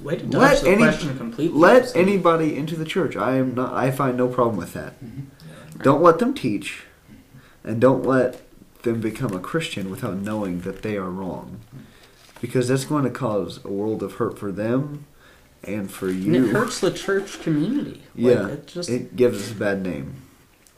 [0.00, 1.58] Way to Let the any- question completely.
[1.58, 3.16] Let anybody into the church.
[3.16, 3.72] I am not.
[3.72, 5.02] I find no problem with that.
[5.04, 5.26] Mhm.
[5.46, 5.82] Yeah.
[5.82, 6.84] Don't let them teach,
[7.62, 8.40] and don't let
[8.82, 11.60] them become a Christian without knowing that they are wrong,
[12.40, 15.04] because that's going to cause a world of hurt for them
[15.62, 16.46] and for And you.
[16.46, 18.02] it hurts the church community.
[18.16, 20.14] Like, Yeah, it just It gives us a bad name,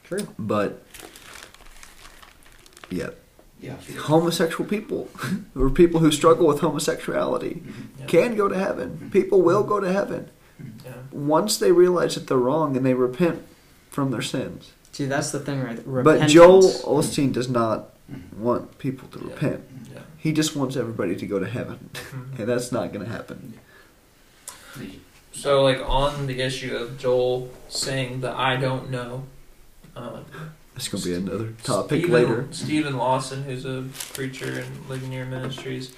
[0.03, 0.29] true.
[0.39, 0.83] but
[2.91, 3.11] yeah,
[3.65, 3.77] Yeah.
[4.03, 5.09] homosexual people
[5.57, 7.63] or people who struggle with homosexuality
[7.99, 8.07] Yeah.
[8.07, 9.11] can go to heaven.
[9.13, 10.29] People will go to heaven
[10.85, 10.93] Yeah.
[11.13, 13.43] once they realize that they're wrong and they repent
[13.91, 14.73] from their sins.
[14.93, 15.81] See, that's the thing, right?
[16.05, 17.91] But Joel Osteen does not
[18.37, 19.31] want people to Yeah.
[19.33, 19.61] repent.
[19.93, 20.01] Yeah.
[20.19, 22.39] He just wants everybody to go to heaven, Mhm.
[22.39, 23.55] and that's not going to happen.
[25.33, 29.25] So, like on the issue of Joel saying that I don't know,
[29.97, 30.25] um,
[30.77, 32.49] It's going to be another topic Steven, later.
[32.51, 35.95] Steven Lawson, who's a preacher in Ligonier Ministries,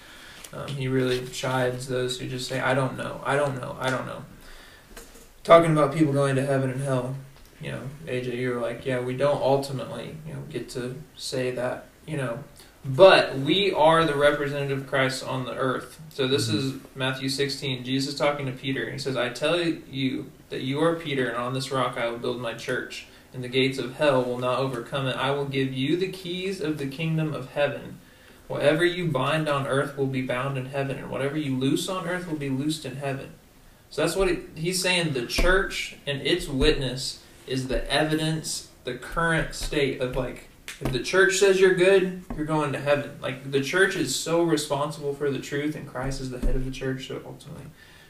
[0.53, 3.91] um, he really chides those who just say, "I don't know, I don't know, I
[3.91, 4.25] don't know."
[5.45, 7.17] Talking about people going to heaven and hell,
[7.61, 11.51] you know, AJ, you were like, yeah, we don't ultimately, you know, get to say
[11.53, 12.43] that, you know,
[12.85, 16.01] but we are the representative of Christ on the earth.
[16.11, 17.85] So this is Matthew 16.
[17.85, 18.91] Jesus talking to Peter.
[18.91, 22.19] He says, I tell you that you are Peter, and on this rock I will
[22.19, 25.15] build my church, and the gates of hell will not overcome it.
[25.15, 27.99] I will give you the keys of the kingdom of heaven.
[28.49, 32.09] Whatever you bind on earth will be bound in heaven, and whatever you loose on
[32.09, 33.35] earth will be loosed in heaven.
[33.91, 35.13] So that's what he, he's saying.
[35.13, 40.49] The church and its witness is the evidence, the current state of like,
[40.81, 43.19] if the church says you're good, you're going to heaven.
[43.21, 46.65] Like the church is so responsible for the truth, and Christ is the head of
[46.65, 47.09] the church.
[47.09, 47.67] So ultimately,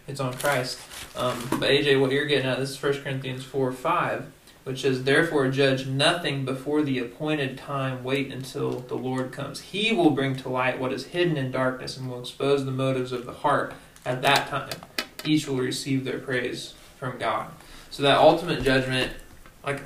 [0.06, 0.78] it's on Christ.
[1.16, 4.26] Um, but AJ, what you're getting at, this is 1 Corinthians four five,
[4.66, 8.02] which says, "Therefore judge nothing before the appointed time.
[8.02, 9.60] Wait until the Lord comes.
[9.60, 13.12] He will bring to light what is hidden in darkness, and will expose the motives
[13.12, 13.74] of the heart.
[14.04, 14.70] At that time,
[15.24, 17.50] each will receive their praise from God."
[17.92, 19.12] So that ultimate judgment,
[19.64, 19.82] like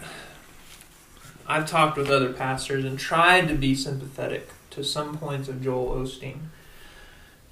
[1.47, 5.95] I've talked with other pastors and tried to be sympathetic to some points of Joel
[5.95, 6.49] Osteen.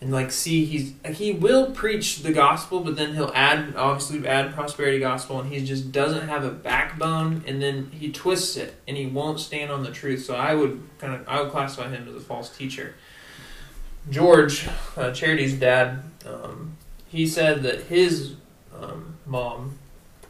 [0.00, 4.54] And like see he's he will preach the gospel, but then he'll add obviously add
[4.54, 8.96] prosperity gospel and he just doesn't have a backbone and then he twists it and
[8.96, 10.24] he won't stand on the truth.
[10.24, 12.94] So I would kind of I would classify him as a false teacher.
[14.08, 16.76] George, uh, Charity's dad, um,
[17.08, 18.34] he said that his
[18.80, 19.78] um, mom,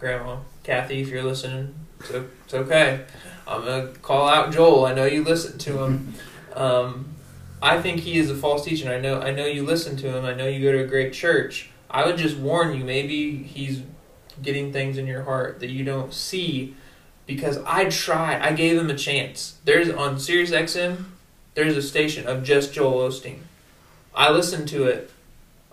[0.00, 3.04] grandma, Kathy, if you're listening, it's, it's okay.
[3.46, 4.86] I'm gonna call out Joel.
[4.86, 6.14] I know you listen to him.
[6.54, 7.14] Um,
[7.60, 8.86] I think he is a false teacher.
[8.86, 9.20] and I know.
[9.20, 10.24] I know you listen to him.
[10.24, 11.70] I know you go to a great church.
[11.90, 12.84] I would just warn you.
[12.84, 13.82] Maybe he's
[14.42, 16.76] getting things in your heart that you don't see,
[17.26, 18.40] because I tried.
[18.42, 19.58] I gave him a chance.
[19.64, 21.04] There's on Sirius XM.
[21.54, 23.40] There's a station of just Joel Osteen.
[24.14, 25.10] I listened to it.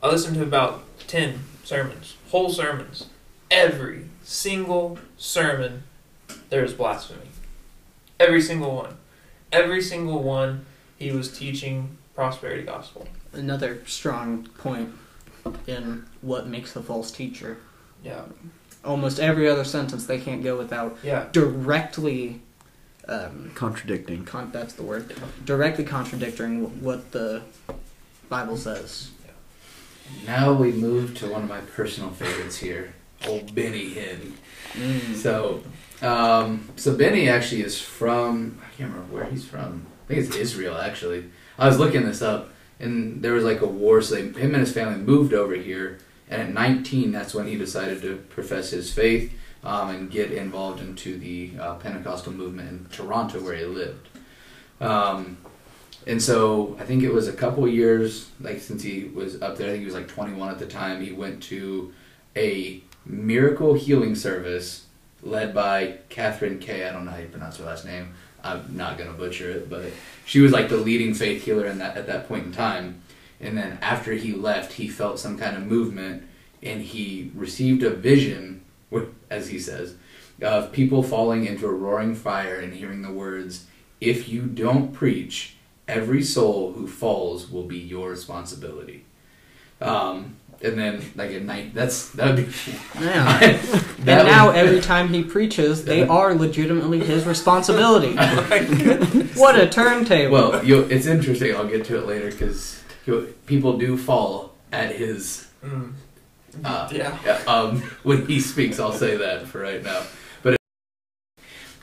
[0.01, 3.07] I listened to about ten sermons, whole sermons.
[3.51, 5.83] Every single sermon,
[6.49, 7.29] there's blasphemy.
[8.19, 8.97] Every single one.
[9.51, 10.65] Every single one,
[10.97, 13.07] he was teaching prosperity gospel.
[13.33, 14.93] Another strong point
[15.67, 17.57] in what makes a false teacher.
[18.03, 18.21] Yeah.
[18.83, 21.25] Almost every other sentence they can't go without Yeah.
[21.31, 22.41] directly.
[23.07, 24.25] Um, Contradicting.
[24.25, 25.13] con- that's the word.
[25.45, 27.41] Directly contradicting what the
[28.29, 29.11] Bible says.
[30.25, 32.93] Now we move to one of my personal favorites here,
[33.27, 34.33] old Benny Hinn.
[34.73, 35.15] Mm.
[35.15, 35.61] So,
[36.01, 39.85] um, so Benny actually is from I can't remember where he's from.
[40.05, 41.25] I think it's Israel actually.
[41.57, 44.57] I was looking this up, and there was like a war, so they, him and
[44.57, 45.99] his family moved over here.
[46.29, 49.31] And at 19, that's when he decided to profess his faith
[49.63, 54.09] um, and get involved into the uh, Pentecostal movement in Toronto, where he lived.
[54.81, 55.37] Um,
[56.07, 59.67] and so I think it was a couple years, like since he was up there,
[59.67, 61.01] I think he was like 21 at the time.
[61.01, 61.93] He went to
[62.35, 64.85] a miracle healing service
[65.23, 66.87] led by Catherine Kay.
[66.87, 68.13] I don't know how you pronounce her last name.
[68.45, 69.85] I'm not gonna butcher it, but
[70.25, 73.01] she was like the leading faith healer in that at that point in time.
[73.41, 76.23] And then after he left, he felt some kind of movement,
[76.63, 78.61] and he received a vision,
[79.29, 79.95] as he says,
[80.41, 83.65] of people falling into a roaring fire and hearing the words,
[83.99, 85.55] "If you don't preach,
[85.87, 89.03] every soul who falls will be your responsibility."
[89.81, 92.51] Um, and then like at night, that's that would be.
[92.99, 93.37] Yeah.
[93.99, 98.15] that and now would- every time he preaches, they are legitimately his responsibility.
[99.39, 100.31] what a turntable!
[100.31, 101.55] Well, you it's interesting.
[101.55, 102.81] I'll get to it later because
[103.45, 105.47] people do fall at his.
[105.63, 105.93] Mm.
[106.63, 107.17] Uh, Yeah.
[107.25, 110.03] yeah, um, when he speaks, I'll say that for right now.
[110.41, 110.55] But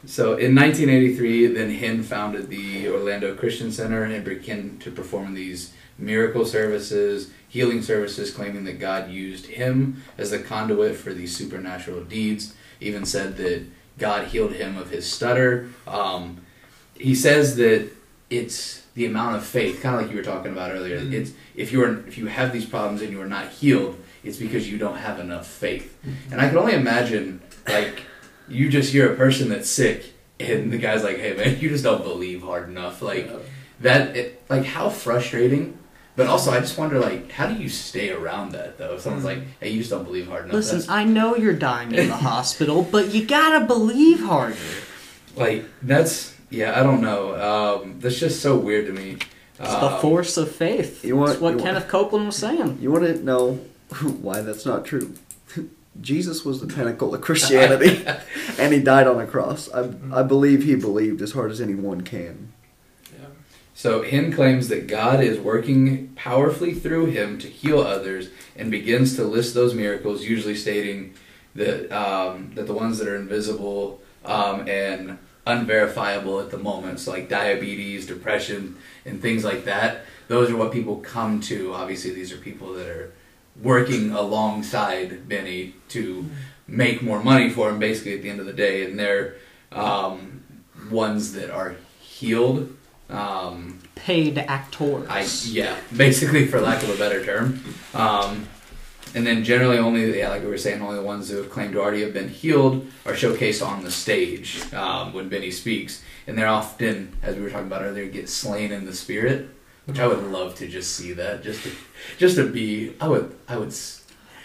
[0.07, 5.75] so in 1983, then Hinn founded the Orlando Christian Center and began to perform these
[5.99, 12.03] miracle services, healing services, claiming that God used him as the conduit for these supernatural
[12.03, 12.55] deeds.
[12.81, 13.67] Even said that
[13.99, 15.69] God healed him of his stutter.
[15.87, 16.39] Um,
[16.97, 17.91] he says that
[18.31, 20.99] it's the amount of faith, kind of like you were talking about earlier.
[20.99, 21.13] Mhm.
[21.13, 24.39] It's if you are if you have these problems and you are not healed, it's
[24.39, 25.95] because you don't have enough faith.
[26.31, 28.01] And I can only imagine, like,
[28.49, 31.85] you just you're a person that's sick, and the guy's like, "Hey, man, you just
[31.85, 33.31] don't believe hard enough." Like
[33.81, 35.77] that, it, like how frustrating.
[36.15, 38.95] But also, I just wonder, like, how do you stay around that though?
[38.97, 41.55] If someone's like, "Hey, you just don't believe hard enough," Listen, that's, I know you're
[41.55, 44.57] dying in the hospital, but you gotta believe harder.
[45.37, 47.81] like that's yeah, I don't know.
[47.83, 49.17] Um, that's just so weird to me.
[49.59, 51.03] It's the Um, force of faith.
[51.05, 52.79] You want- That's what you want- Kenneth Copeland was saying.
[52.83, 53.55] You want to know
[54.21, 55.15] why that's not true?
[56.01, 58.05] Jesus was the pinnacle of Christianity,
[58.59, 59.71] and he died on a cross.
[59.73, 62.53] I, I believe he believed as hard as anyone can.
[63.75, 69.17] So, Hinn claims that God is working powerfully through him to heal others and begins
[69.17, 71.15] to list those miracles, usually stating
[71.55, 77.01] that, um, that the ones that are invisible um, and unverifiable at the moment.
[77.01, 80.05] So like diabetes, depression, and things like that.
[80.29, 81.75] Those are what people come to.
[81.75, 83.13] Obviously, these are people that are
[83.61, 86.27] working alongside Benny to
[86.67, 87.79] make more money for him.
[87.79, 89.35] Basically, at the end of the day, and they're
[89.73, 90.43] um,
[90.91, 92.77] ones that are healed.
[93.13, 95.07] Um, Paid actors.
[95.09, 97.63] I yeah, basically for lack of a better term.
[97.95, 98.49] Um,
[99.15, 101.75] and then generally only yeah, like we were saying, only the ones who have claimed
[101.75, 106.37] to already have been healed are showcased on the stage um, when Benny speaks, and
[106.37, 109.51] they're often, as we were talking about earlier, get slain in the spirit,
[109.85, 111.71] which I would love to just see that, just to
[112.19, 113.73] just to be, I would I would.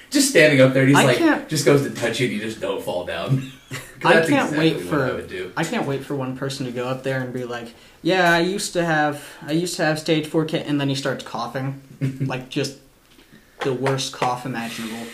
[0.09, 2.35] Just standing up there, and he's I like, can't- just goes to touch you, and
[2.35, 3.51] you just don't fall down.
[3.71, 5.61] I can't exactly wait for- I.
[5.61, 8.39] I can't wait for one person to go up there and be like, "Yeah, I
[8.39, 11.81] used to have, I used to have stage four ca-, and then he starts coughing,
[12.21, 12.77] like just
[13.61, 15.07] the worst cough imaginable.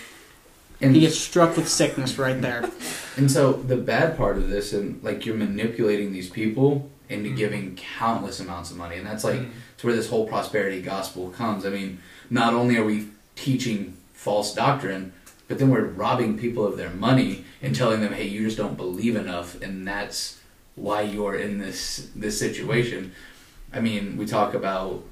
[0.82, 2.70] And he gets struck with sickness right there.
[3.16, 7.38] And so the bad part of this, and like you're manipulating these people into Mhm.
[7.38, 9.50] giving countless amounts of money, and that's like Mm.
[9.76, 11.64] it's where this whole prosperity gospel comes.
[11.64, 12.00] I mean,
[12.32, 15.14] not only are we teaching false doctrine,
[15.54, 18.76] but then we're robbing people of their money and telling them, "Hey, you just don't
[18.76, 20.40] believe enough, and that's
[20.74, 23.12] why you're in this this situation."
[23.72, 25.04] I mean, we talk about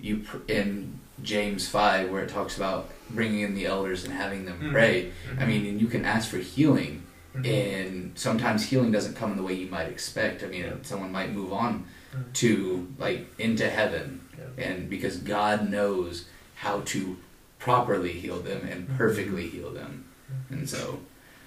[0.00, 4.46] you pr- in James five where it talks about bringing in the elders and having
[4.46, 4.72] them Mhm.
[4.72, 5.12] pray.
[5.30, 5.42] Mhm.
[5.42, 7.02] I mean, and you can ask for healing
[7.36, 7.46] Mhm.
[7.46, 10.42] and sometimes healing doesn't come in the way you might expect.
[10.42, 10.72] I mean, Yeah.
[10.82, 12.32] someone might move on Mhm.
[12.42, 14.64] to like into heaven, Yeah.
[14.66, 16.24] and because God knows
[16.56, 17.16] how to
[17.58, 18.96] properly heal them and Mhm.
[18.96, 20.04] perfectly heal them,
[20.50, 21.00] and so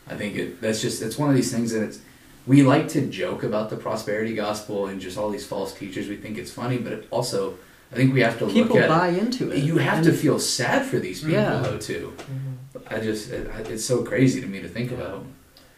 [0.10, 2.00] I think it, that's just it's one of these things that it's
[2.48, 6.08] we like to joke about the prosperity gospel and just all these false teachers.
[6.10, 7.56] We think it's funny, but it also
[7.92, 9.64] I think we have to People look at buy into it.
[9.64, 11.60] you have And to feel sad for these people Yeah.
[11.62, 12.14] though too.
[12.18, 12.82] Mhm.
[12.90, 15.26] I just it, it's so crazy to me to think about.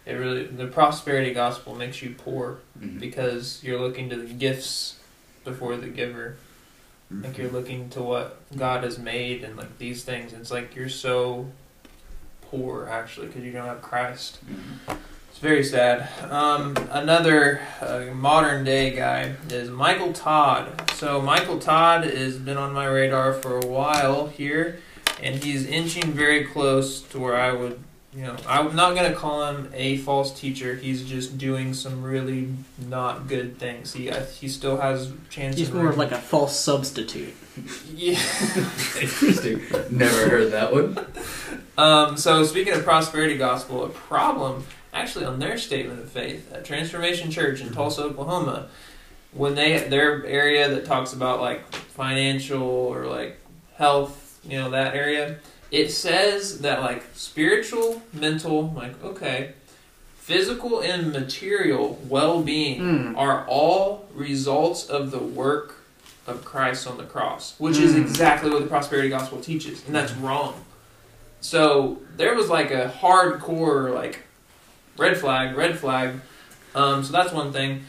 [0.06, 3.00] It really the prosperity gospel makes you poor Mhm.
[3.00, 4.96] because you're looking to the gifts
[5.44, 6.36] before the giver.
[7.12, 10.34] Like you're looking to what God has made and like these things.
[10.34, 11.48] It's like you're so
[12.50, 14.40] poor actually because you don't have Christ.
[14.46, 14.98] Mhm.
[15.30, 16.08] It's very sad.
[16.32, 20.92] Um, another uh, modern day guy is Michael Todd.
[20.94, 24.80] So Michael Todd has been on my radar for a while here,
[25.22, 27.80] and he's inching very close to where I would,
[28.16, 30.76] you know, I'm not gonna call him a false teacher.
[30.76, 32.50] He's just doing some really
[32.88, 33.94] not good things.
[33.94, 35.60] He uh, he still has chances.
[35.60, 37.34] He's more of like a false substitute.
[37.94, 38.20] yeah.
[39.00, 39.62] Interesting.
[39.90, 41.06] Never heard that one.
[41.78, 46.66] Um, so speaking of prosperity gospel, a problem actually on their statement of faith at
[46.66, 48.68] Transformation Church in Tulsa, Oklahoma,
[49.32, 53.40] when they their area that talks about like financial or like
[53.76, 55.40] health, you know that area,
[55.74, 59.54] it says that like spiritual, mental, like okay,
[60.18, 63.18] physical and material well-being Mm.
[63.18, 65.76] are all results of the work
[66.28, 68.02] of Christ on the cross, which is Mm.
[68.02, 70.54] exactly what the prosperity gospel teaches, and that's wrong.
[71.42, 74.20] So there was like a hardcore like
[74.98, 76.22] red flag, red flag.
[76.76, 77.84] Um, so that's one thing.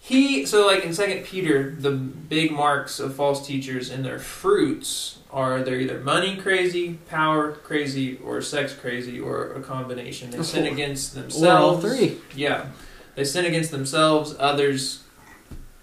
[0.00, 5.17] He so like in Second Peter, the big marks of false teachers and their fruits
[5.30, 10.30] are they're either money crazy, power crazy, or sex crazy, or a combination.
[10.30, 11.84] They sin against Or themselves.
[11.84, 12.18] all three.
[12.34, 12.66] Yeah.
[13.14, 15.02] They sin against themselves, others,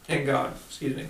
[0.07, 0.53] and God.
[0.67, 1.07] Excuse me.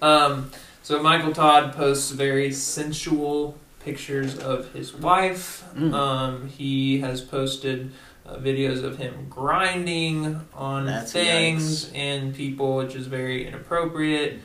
[0.00, 0.50] Um,
[0.82, 5.64] so Michael Todd posts very sensual pictures of his wife.
[5.74, 5.92] Mm.
[5.92, 7.92] Um, he has posted
[8.24, 14.40] uh, videos of him grinding on That's things and people, which is very inappropriate.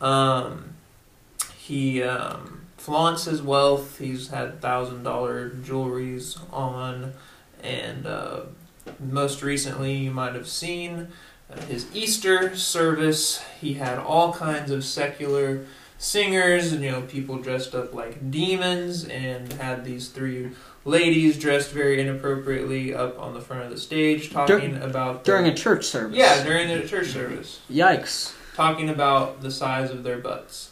[0.00, 0.71] Um,
[1.62, 3.98] he um, flaunts his wealth.
[3.98, 7.12] He's had thousand dollar jewelries on,
[7.62, 8.40] and uh,
[8.98, 11.08] most recently, you might have seen
[11.52, 13.44] uh, his Easter service.
[13.60, 15.64] He had all kinds of secular
[15.98, 20.50] singers and you know people dressed up like demons, and had these three
[20.84, 25.54] ladies dressed very inappropriately up on the front of the stage talking about During a
[25.54, 26.16] church service.
[26.16, 28.34] yeah during the church service Yikes.
[28.56, 30.71] talking about the size of their butts.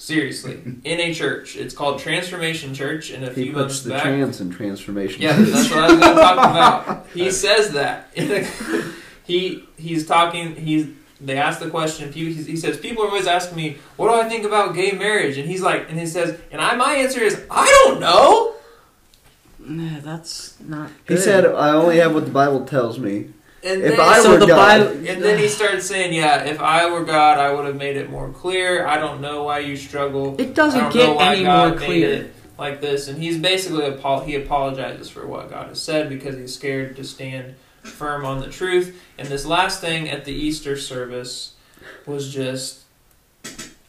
[0.00, 3.90] Seriously, in a church, it's called Transformation Church, and a He few puts months the
[3.90, 5.20] back, trans in transformation.
[5.20, 7.06] yeah, that's what I was going to talk about.
[7.12, 8.10] He says that
[9.24, 10.56] he he's talking.
[10.56, 10.88] He's
[11.20, 12.10] they ask the question.
[12.14, 15.46] He says people are always asking me, "What do I think about gay marriage?" And
[15.46, 18.54] he's like, and he says, and I my answer is, I don't know.
[19.58, 20.90] Nah, that's not.
[21.06, 24.30] He said, "I only have what the Bible tells me." And If then, I so
[24.30, 25.08] were the God, Bible.
[25.08, 28.08] And then he started saying, "Yeah, if I were God, I would have made it
[28.08, 28.86] more clear.
[28.86, 30.40] I don't know why you struggle.
[30.40, 32.30] It doesn't get any God more clear.
[32.56, 33.84] like this, and he's basically
[34.24, 38.48] he apologizes for what God has said because he's scared to stand firm on the
[38.48, 38.98] truth.
[39.18, 41.54] And this last thing at the Easter service
[42.06, 42.80] was just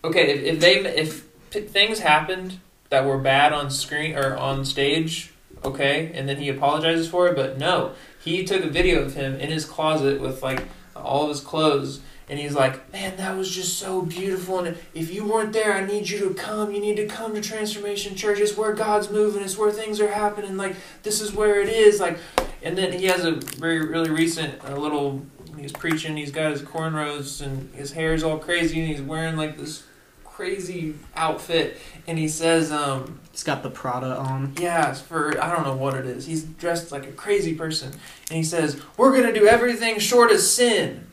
[0.04, 0.32] okay.
[0.32, 1.22] If, if they if
[1.70, 2.60] things happened
[2.90, 5.32] that were bad on screen or on stage,
[5.64, 7.94] okay, and then he apologizes for it, but no,
[8.24, 10.64] he took a video of him in his closet with like
[10.96, 12.02] all of his clothes
[12.32, 14.60] and he's like, "Man, that was just so beautiful.
[14.60, 16.72] And if you weren't there, I need you to come.
[16.72, 18.40] You need to come to Transformation Church.
[18.40, 19.44] It's where God's moving.
[19.44, 20.56] It's where things are happening.
[20.56, 22.00] Like this is where it is.
[22.00, 22.18] Like."
[22.64, 25.26] And then he has a very really recent a little.
[25.60, 26.16] He's preaching.
[26.16, 29.84] He's got his cornrows and his hair's all crazy, and he's wearing like this
[30.42, 31.78] crazy outfit.
[32.08, 34.54] And he says, um, He's got the Prada on.
[34.60, 36.26] yeah, it's for I don't know what it is.
[36.26, 40.40] He's dressed like a crazy person, and he says, "We're gonna do everything short of
[40.40, 41.08] sin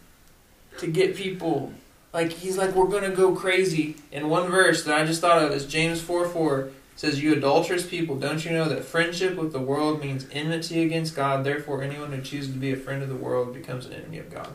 [0.78, 1.72] to get people."
[2.12, 5.52] Like he's like, "We're gonna go crazy." In one verse that I just thought of
[5.52, 9.60] is James four four says, "You adulterous people, don't you know that friendship with the
[9.60, 11.44] world means enmity against God?
[11.44, 14.28] Therefore, anyone who chooses to be a friend of the world becomes an enemy of
[14.28, 14.48] God."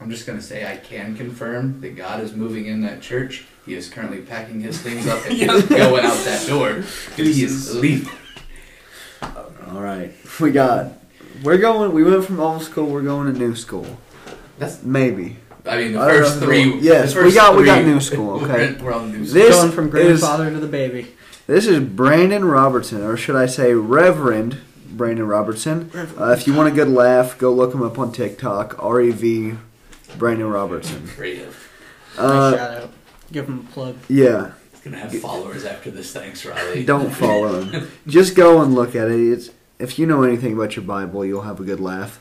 [0.00, 3.46] I'm just gonna say I can confirm that God is moving in that church.
[3.66, 5.46] He is currently packing his things up and Yeah.
[5.68, 6.82] going out that door.
[7.16, 8.12] He is leaving.
[9.22, 10.92] All right, we got.
[11.42, 11.92] We're going.
[11.92, 12.86] We went from old school.
[12.86, 13.86] We're going to new school.
[14.58, 14.82] That's.
[14.82, 15.36] Maybe.
[15.66, 16.46] I mean, the I first know.
[16.46, 16.78] three.
[16.80, 18.72] Yes, the we first got- we got new school, okay.
[18.74, 19.34] We're, we're on new school.
[19.42, 21.08] This Going from is- grandfather to the baby.
[21.46, 24.58] This is Brandon Robertson, or should I say Reverend
[24.90, 25.90] Brandon Robertson.
[25.94, 28.82] Uh, if you want a good laugh, go look him up on TikTok.
[28.82, 29.54] R E V
[30.16, 31.06] Brandon Robertson.
[31.08, 31.54] Creative.
[32.16, 32.90] nice Uh, shout out.
[33.32, 33.96] Give him a plug.
[34.08, 36.12] yeah, He's gonna have followers after this.
[36.12, 36.84] Thanks, Riley.
[36.84, 37.90] don't follow him.
[38.06, 39.20] Just go and look at it.
[39.32, 42.20] It's, if you know anything about your Bible, you'll have a good laugh.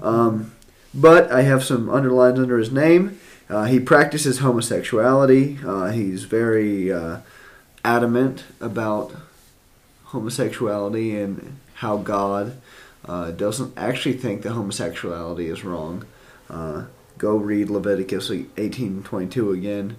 [0.00, 0.52] Um,
[0.94, 3.20] but I have some underlines under his name.
[3.50, 5.58] Uh, he practices homosexuality.
[5.64, 7.18] Uh, he's very uh,
[7.84, 9.12] adamant about
[10.06, 12.56] homosexuality and how God
[13.04, 16.04] uh, doesn't actually think that homosexuality is wrong.
[16.48, 16.84] Uh,
[17.18, 19.96] go read Leviticus eighteen twenty two again.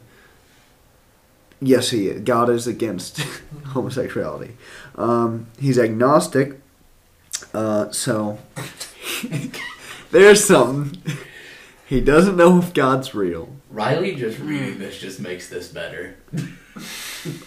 [1.59, 2.21] Yes, he is.
[2.21, 3.19] God is against
[3.67, 4.55] homosexuality.
[4.95, 6.59] Um, he's agnostic,
[7.53, 8.39] uh, so
[10.11, 11.01] there's something.
[11.87, 13.47] He doesn't know if God's real.
[13.69, 16.17] Riley just reading this just makes this better.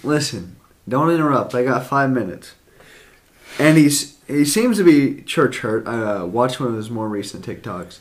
[0.03, 0.57] Listen,
[0.89, 1.55] don't interrupt.
[1.55, 2.55] I got five minutes.
[3.59, 5.87] And he's he seems to be church hurt.
[5.87, 7.99] I uh, watched one of his more recent TikToks,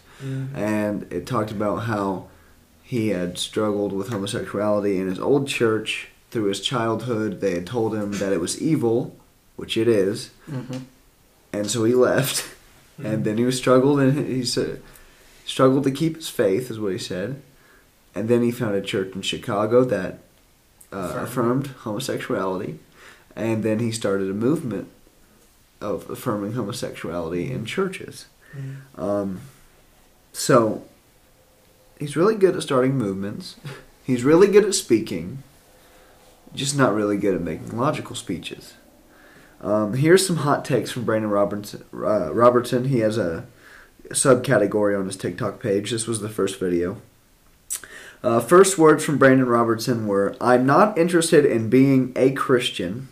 [0.56, 2.28] and it talked about how
[2.84, 7.42] he had struggled with homosexuality in his old church through his childhood.
[7.42, 9.16] They had told him that it was evil,
[9.56, 10.78] which it is, hmm
[11.52, 12.46] and so he left.
[13.02, 14.82] And then he struggled, and he said
[15.46, 17.42] struggled to keep his faith, is what he said.
[18.14, 20.20] And then he found a church in Chicago that
[20.92, 22.78] uh, affirmed homosexuality,
[23.36, 24.90] and then he started a movement
[25.82, 28.26] of affirming homosexuality in churches.
[28.98, 29.42] Um,
[30.34, 30.84] so
[32.00, 33.56] he's really good at starting movements.
[34.04, 35.44] He's really good at speaking,
[36.54, 38.74] just not really good at making logical speeches.
[39.62, 41.84] Um, here's some hot takes from Brandon Robertson.
[41.94, 42.86] Uh, Robertson.
[42.86, 43.46] He has a
[44.10, 45.92] subcategory on his TikTok page.
[45.92, 47.02] This was the first video.
[48.24, 53.08] Uh, first words from Brandon Robertson were I'm not interested in being a Christian.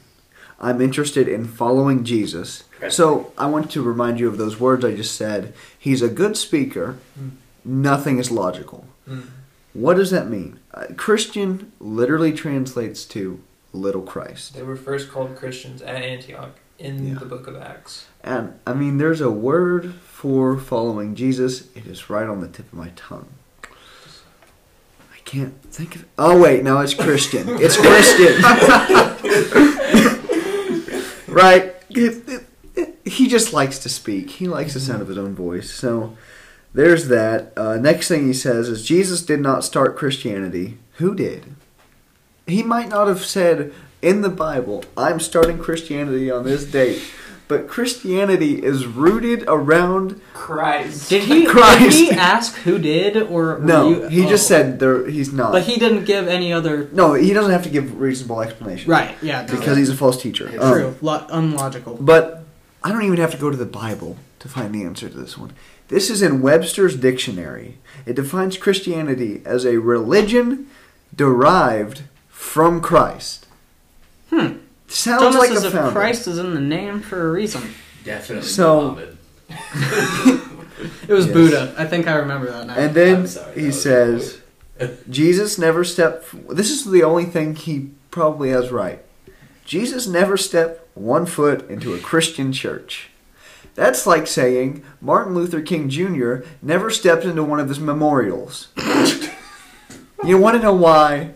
[0.59, 2.63] I'm interested in following Jesus.
[2.89, 5.53] So I want to remind you of those words I just said.
[5.77, 6.97] He's a good speaker.
[7.19, 7.31] Mm.
[7.63, 8.85] Nothing is logical.
[9.07, 9.27] Mm.
[9.73, 10.59] What does that mean?
[10.73, 13.39] Uh, Christian literally translates to
[13.73, 14.55] little Christ.
[14.55, 17.19] They were first called Christians at Antioch in Yeah.
[17.19, 18.07] the book of Acts.
[18.23, 21.67] And I mean, there's a word for following Jesus.
[21.75, 23.27] It is right on the tip of my tongue.
[23.63, 26.03] I can't think of.
[26.03, 26.07] it.
[26.17, 27.45] Oh wait, no, it's Christian.
[27.49, 28.33] It's Christian.
[31.37, 31.75] right?
[33.05, 34.31] He just likes to speak.
[34.31, 35.71] He likes the sound of his own voice.
[35.71, 36.17] So
[36.73, 37.53] there's that.
[37.55, 40.77] Uh, next thing he says is Jesus did not start Christianity.
[40.93, 41.55] Who did?
[42.47, 47.01] He might not have said in the Bible, "I'm starting Christianity on this date."
[47.47, 50.19] But Christianity is rooted around.
[50.33, 51.09] Christ.
[51.09, 51.45] Did he?
[51.45, 51.79] Christ.
[51.79, 54.55] Did he ask who did or No, you- he just oh.
[54.55, 55.07] said there.
[55.07, 55.53] He's not.
[55.53, 56.89] But he didn't give any other.
[56.91, 58.91] no, he doesn't have to give reasonable explanation.
[58.91, 59.15] Right.
[59.21, 59.43] Yeah.
[59.45, 60.45] no, Because he's a false teacher.
[60.49, 60.95] that's Um, true.
[61.01, 61.97] Lo- unlogical.
[62.01, 62.43] But
[62.83, 65.37] I don't even have to go to the Bible to find the answer to this
[65.37, 65.53] one.
[65.87, 67.77] This is in Webster's dictionary.
[68.05, 70.67] It defines Christianity as a religion
[71.15, 73.45] derived from Christ.
[74.29, 74.57] Hmm.
[74.87, 75.91] Sounds Thomas like as a if founder.
[75.91, 77.73] Christ is in the name for a reason.
[78.03, 79.17] Definitely So- Muhammad.
[81.07, 81.33] It was Yes.
[81.33, 81.73] Buddha.
[81.77, 82.75] I think I remember that now.
[82.75, 84.41] And then sorry, he says,
[85.09, 86.27] Jesus never stepped.
[86.55, 89.03] This is the only thing he probably has right.
[89.65, 93.09] Jesus never stepped one foot into a Christian church.
[93.73, 96.37] That's like saying Martin Luther King Jr.
[96.61, 98.67] never stepped into one of his memorials.
[100.23, 101.31] you want to know why?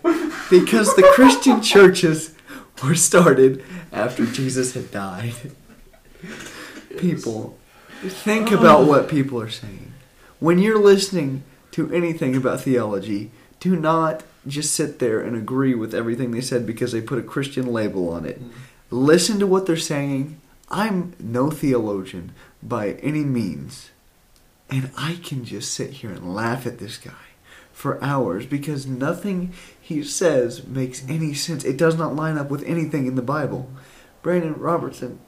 [0.51, 2.35] Because the Christian churches
[2.83, 5.33] were started after Jesus had died.
[6.97, 7.57] People,
[8.01, 8.57] think oh.
[8.57, 9.93] about what people are saying.
[10.39, 15.93] When you're listening to anything about theology, do not just sit there and agree with
[15.93, 18.41] everything they said because they put a Christian label on it.
[18.41, 18.51] Mm-hmm.
[18.89, 20.39] Listen to what they're saying.
[20.69, 23.91] I'm no theologian by any means.
[24.69, 27.30] And I can just sit here and laugh at this guy
[27.73, 31.63] for hours because nothing he says makes any sense.
[31.63, 33.69] It does not line up with anything in the Bible.
[34.21, 35.19] Brandon Robertson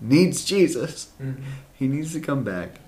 [0.00, 1.08] needs Jesus.
[1.20, 1.42] Mhm.
[1.74, 2.80] He needs to come back.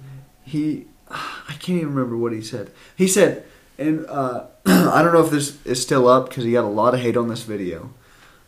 [0.43, 2.71] He, I can't even remember what he said.
[2.97, 3.45] He said,
[3.79, 6.95] and uh, I don't know if this is still up because he got a lot
[6.95, 7.91] of hate on this video,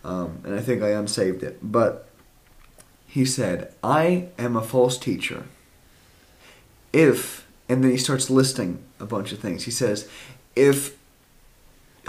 [0.04, 1.58] um, and I think I unsaved it.
[1.62, 2.08] But
[3.06, 5.44] he said, "I am a false teacher."
[6.92, 9.64] If, and then he starts listing a bunch of things.
[9.64, 10.08] He says,
[10.56, 10.96] "If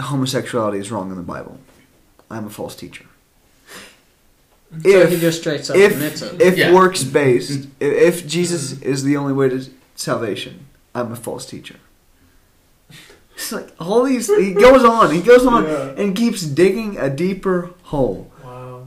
[0.00, 1.58] homosexuality is wrong in the Bible,
[2.30, 3.04] I'm a false teacher."
[4.82, 6.40] So If- he just straight up if admits it.
[6.40, 6.72] if Yeah.
[6.74, 7.70] works based, mm-hmm.
[7.80, 7.92] if,
[8.22, 9.64] if Jesus is the only way to
[9.94, 11.76] salvation, I'm a false teacher.
[13.36, 14.26] It's like all these.
[14.26, 15.10] He goes on.
[15.12, 15.94] He goes on Yeah.
[15.96, 18.30] and keeps digging a deeper hole.
[18.44, 18.86] Wow.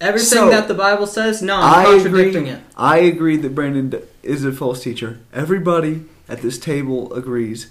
[0.00, 2.52] Everything So, that the Bible says, no, I I'm contradicting agree.
[2.52, 2.60] it.
[2.76, 5.18] I agree that Brandon is a false teacher.
[5.32, 7.66] Everybody at this table agrees,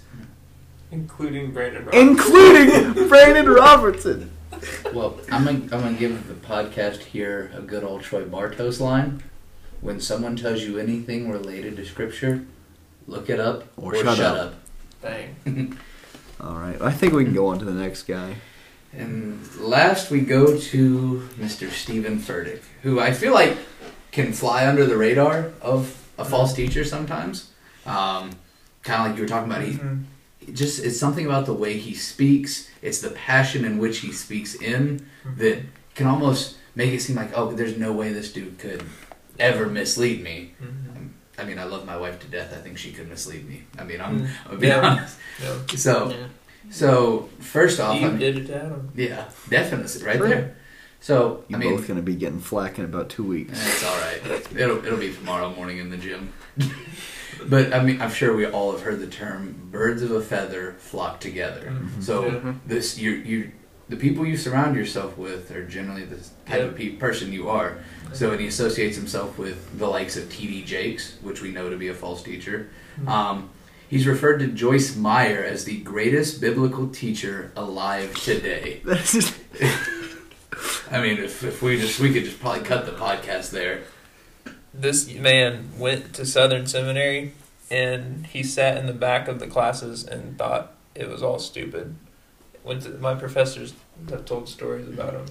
[0.92, 1.96] Including Brandon Roberts.
[1.96, 4.30] including Brandon Robertson.
[4.92, 9.22] Well, I'm gonna, I'm gonna give the podcast here a good old Troy Bartos line.
[9.80, 12.44] When someone tells you anything related to Scripture,
[13.06, 14.46] look it up Or or, shut shut, up.
[14.48, 14.54] up.
[15.02, 15.78] Dang.
[16.40, 18.36] All right, I think we can go on to the next guy.
[18.92, 21.70] And last we go to Mr.
[21.70, 23.56] Steven Furtick, who I feel like
[24.10, 27.50] can fly under the radar of a false teacher sometimes.
[27.86, 28.30] Um,
[28.82, 29.62] kind of like you were talking about.
[29.62, 30.04] He Mhm.
[30.50, 32.68] It just it's something about the way he speaks.
[32.82, 35.58] It's the passion in which he speaks in that
[35.94, 38.82] can almost make it seem like oh, there's no way this dude could
[39.38, 40.52] ever mislead me.
[40.62, 41.08] Mhm.
[41.38, 42.52] I mean, I love my wife to death.
[42.52, 43.64] I think she could mislead me.
[43.78, 44.28] I mean, I'm, Mm.
[44.50, 44.80] I'm be Yeah.
[44.80, 45.16] honest.
[45.42, 45.56] Yeah.
[45.76, 46.26] So, Yeah.
[46.70, 48.90] so first off, You I'm, did it to Adam.
[48.94, 50.28] yeah, definitely right True.
[50.28, 50.56] there.
[51.00, 53.52] So, You're I mean, both going to be getting flack in about two weeks.
[53.66, 54.20] It's all right.
[54.56, 56.32] It'll it'll be tomorrow morning in the gym.
[57.48, 60.74] but I mean, I'm sure we all have heard the term "birds of a feather
[60.78, 62.02] flock together." Mhm.
[62.02, 62.52] So Yeah.
[62.66, 63.50] this you you
[63.88, 66.68] the people you surround yourself with are generally the type Yep.
[66.68, 67.78] of pe- person you are.
[68.12, 70.64] So and he associates himself with the likes of T.D.
[70.64, 72.68] Jakes, which we know to be a false teacher.
[73.00, 73.08] Mhm.
[73.08, 73.50] Um,
[73.88, 78.82] he's referred to Joyce Meyer as the greatest biblical teacher alive today.
[80.60, 83.50] That's just, I mean, if, if we just we could just probably cut the podcast
[83.50, 83.82] there.
[84.74, 87.32] this man went to Southern Seminary
[87.70, 91.94] and he sat in the back of the classes and thought it was all stupid.
[92.64, 93.74] Went to, my professors
[94.10, 95.26] have told stories about him.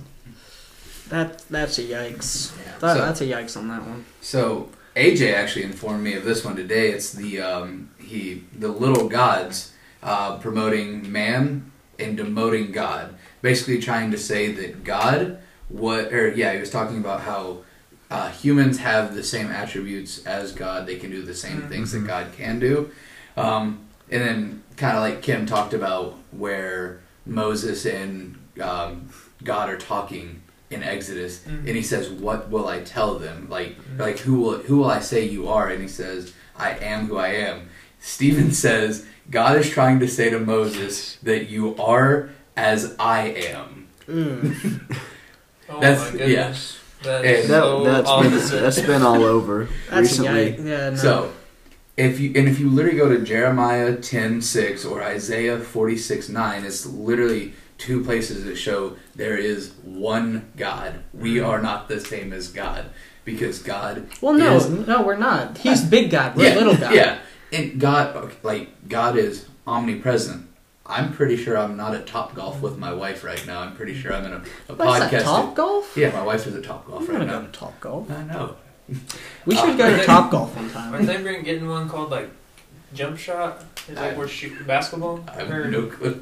[1.10, 2.54] That that's a yikes.
[2.80, 4.06] That, So- that's a yikes on that one.
[4.22, 6.92] So AJ actually informed me of this one today.
[6.92, 9.74] It's the um, he the little gods
[10.04, 13.16] uh, promoting man and demoting God.
[13.42, 17.60] Basically, trying to say that God, what or yeah, he was talking about how
[18.12, 20.86] uh, humans have the same attributes as God.
[20.88, 22.06] They can do the same things that.
[22.06, 22.92] God can do.
[23.38, 29.10] Um, and then kind of like Kim talked about where Moses and um,
[29.44, 31.60] God are talking in Exodus, Mhm.
[31.68, 33.48] and he says, "What will I tell them?
[33.50, 34.00] Like, Mhm.
[34.00, 37.18] like who will who will I say you are?" And he says, "I am who
[37.18, 37.70] I am."
[38.02, 42.30] Steven says, "God is trying to say to Moses that you are
[42.60, 44.96] as I am." Mm.
[45.72, 46.80] Oh That's- my goodness.
[47.04, 48.52] That And is that, so that's, opposite.
[48.56, 50.54] been, that's been all over That's recently.
[50.54, 50.66] yikes.
[50.66, 50.96] Yeah, no.
[50.96, 51.32] So,
[51.96, 56.28] if you and if you literally go to Jeremiah ten six or Isaiah forty six
[56.28, 61.04] nine, it's literally two places that show there is one God.
[61.14, 61.48] We Mhm.
[61.48, 62.86] are not the same as God
[63.24, 65.60] because God well, no, is- no, we're not.
[65.60, 66.36] He's big God.
[66.36, 66.96] We're little God.
[66.96, 67.20] Yeah,
[67.54, 70.48] and God, like God is omnipresent.
[70.90, 73.62] I'm pretty sure I'm not at Top Golf with my wife right now.
[73.62, 74.38] I'm pretty sure I'm in a,
[74.70, 75.12] a What's podcast.
[75.12, 75.22] that?
[75.24, 75.96] Top Golf?
[75.96, 77.46] Yeah, my wife is at Top I'm Golf gonna right go now.
[77.46, 78.12] to Top Golf.
[78.12, 78.56] I know.
[79.46, 81.06] We should Uh, go to they- Top Golf one Aren't time.
[81.06, 82.30] they bring, getting one called like
[82.96, 83.64] jump shot?
[83.88, 85.24] Is that I- where shoot basketball?
[85.28, 86.22] I have Or- no clue.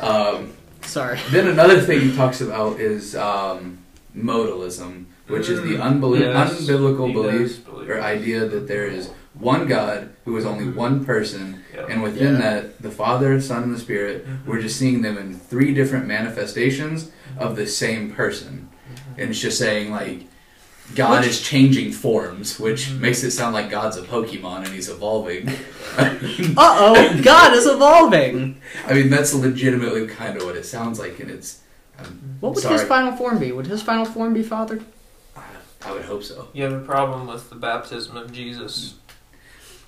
[0.00, 0.52] Um,
[0.82, 1.18] Sorry.
[1.30, 3.78] then another thing he talks about is um,
[4.16, 8.02] modalism, which is the Mm, unbelie- yes, unbiblical he belief believe or it.
[8.02, 9.10] idea that there is
[9.42, 11.88] one God who is only one person, Yep.
[11.90, 12.40] and within Yeah.
[12.40, 14.46] that, the Father, Son, and the Spirit, Mhm.
[14.46, 18.68] we're just seeing them in three different manifestations of the same person.
[19.18, 20.20] and it's just saying like
[20.94, 23.00] God Which- is changing forms, which Mhm.
[23.00, 25.48] makes it sound like God's a Pokemon and he's evolving.
[25.98, 26.14] Uh
[26.56, 28.60] oh, God is evolving.
[28.88, 31.58] I mean, that's legitimately kind of what it sounds like, and it's.
[31.98, 32.78] I'm What would sorry.
[32.78, 33.52] his final form be?
[33.52, 34.80] Would his final form be Father?
[35.36, 35.40] I,
[35.86, 36.48] I would hope so.
[36.54, 38.94] You have a problem with the baptism of Jesus.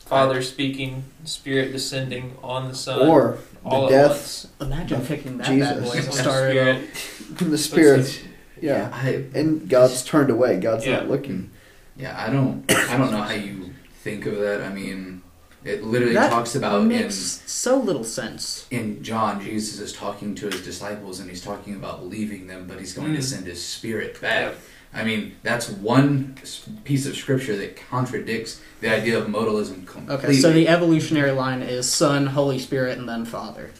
[0.06, 3.08] Father speaking, Spirit descending on the Son.
[3.08, 4.48] Or all the at death once.
[4.60, 5.68] Imagine Of picking that Jesus.
[5.70, 6.50] bad boy as a The starter.
[6.50, 6.96] Spirit.
[7.36, 8.20] from the Spirit.
[8.60, 8.90] Yeah.
[8.92, 10.58] I, And God's turned away.
[10.60, 10.96] God's Yeah.
[10.98, 11.50] not looking.
[11.96, 12.64] yeah, I don't.
[12.70, 14.62] I don't know how you think of that.
[14.62, 15.22] I mean,
[15.64, 18.66] it literally That talks about in so little sense.
[18.70, 22.78] in John, Jesus is talking to his disciples and he's talking about leaving them, but
[22.78, 23.24] he's going to Mm.
[23.24, 24.54] send his spirit back.
[24.94, 26.36] I mean, that's one
[26.84, 30.14] piece of scripture that contradicts the idea of modalism completely.
[30.14, 33.70] Okay, so the evolutionary line is Son, Holy Spirit, and then Father.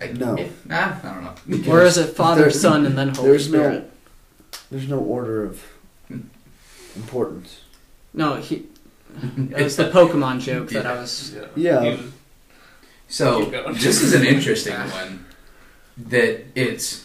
[0.00, 0.36] I, No.
[0.36, 1.24] yeah, nah, I don't
[1.66, 1.72] know.
[1.72, 3.84] Or is it Father, There's- Son, and then Holy there's no-
[4.70, 5.62] There's no order of
[6.96, 7.60] importance.
[8.12, 8.66] No, he.
[9.36, 11.34] It was the Pokemon joke that I was.
[11.54, 11.82] Yeah.
[11.84, 12.00] He was-
[13.08, 13.44] So
[13.74, 15.24] this is an interesting one.
[15.96, 17.04] That it's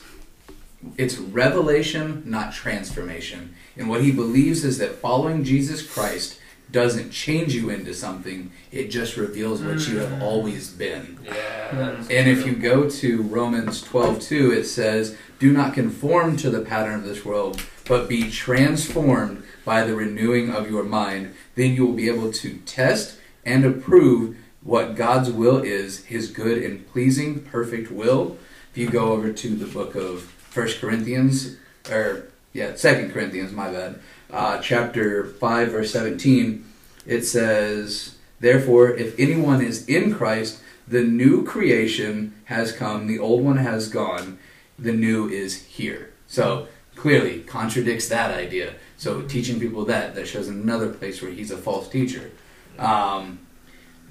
[0.97, 3.53] it's revelation, not transformation.
[3.77, 6.39] And what he believes is that following Jesus Christ
[6.71, 10.21] doesn't change you into something; it just reveals what you have Mm.
[10.21, 11.17] always been.
[11.25, 11.32] Yeah.
[11.71, 11.77] Hmm.
[11.77, 16.61] that's And if you go to Romans 12:2, it says, "Do not conform to the
[16.61, 21.32] pattern of this world, but be transformed by the renewing of your mind.
[21.55, 26.59] Then you will be able to test and approve what God's will is, his good
[26.61, 28.38] and pleasing perfect will."
[28.71, 31.55] If you go over to the book of First Corinthians
[31.89, 34.01] or yeah, Second Corinthians, my bad.
[34.30, 36.66] Uh, chapter 5 verse 17,
[37.05, 43.41] it says, "Therefore, if anyone is in Christ, the new creation has come, the old
[43.41, 44.38] one has gone,
[44.78, 46.12] the new is here.
[46.28, 48.74] So clearly contradicts that idea.
[48.97, 52.32] So teaching people that, that shows another place where he's a false teacher.
[52.78, 53.39] Um,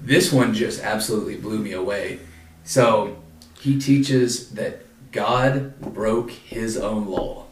[0.01, 2.21] this one just absolutely blew me away.
[2.63, 3.21] So
[3.59, 7.45] he teaches that God broke his own law.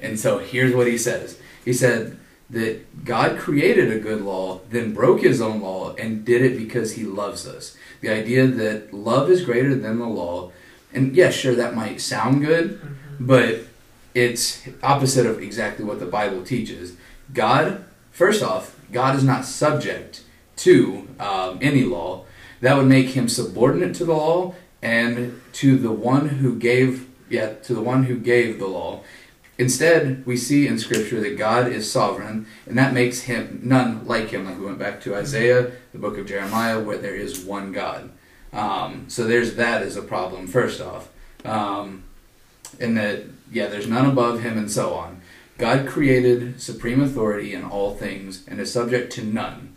[0.00, 1.38] And so here's what he says.
[1.64, 2.18] He said
[2.50, 6.94] that God created a good law, then broke his own law, and did it because
[6.94, 7.76] he loves us.
[8.00, 10.50] The idea that love is greater than the law.
[10.92, 12.88] And yeah, sure, that might sound good, Mhm.
[13.20, 13.60] but
[14.14, 16.94] it's opposite of exactly what the Bible teaches.
[17.32, 20.22] God, first off, God is not subject
[20.56, 22.24] to um, any law.
[22.60, 27.54] That would make him subordinate to the law and to the one who gave, yeah,
[27.54, 29.02] to the one who gave the law.
[29.58, 34.30] Instead, we see in Scripture that God is sovereign, and that makes him none like
[34.30, 34.46] him.
[34.46, 38.10] Like we went back to Isaiah, the book of Jeremiah, where there is one God.
[38.54, 40.46] Um, so there's that as a problem.
[40.46, 41.10] First off,
[41.44, 42.04] um,
[42.80, 45.20] and that yeah, there's none above him, and so on.
[45.58, 49.76] God created supreme authority in all things and is subject to none.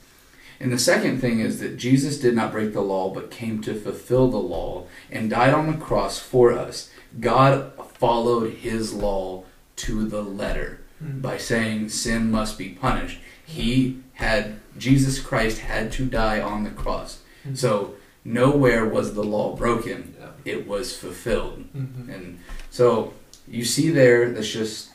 [0.64, 3.74] And the second thing is that Jesus did not break the law, but came to
[3.76, 6.89] fulfill the law and died on the cross for us.
[7.20, 9.43] God followed his law
[9.76, 11.22] to the letter Mhm.
[11.22, 13.20] by saying sin must be punished.
[13.45, 17.20] He had, Jesus Christ had to die on the cross.
[17.45, 17.57] Mhm.
[17.57, 20.28] So nowhere was the law broken, Yeah.
[20.45, 21.66] it was fulfilled.
[21.76, 22.07] Mhm.
[22.14, 22.38] And
[22.72, 23.14] so
[23.49, 24.91] you see there, that's just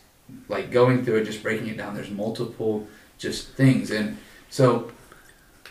[0.48, 1.94] like going through it, just breaking it down.
[1.94, 2.86] There's multiple
[3.18, 4.16] just things, and
[4.48, 4.90] so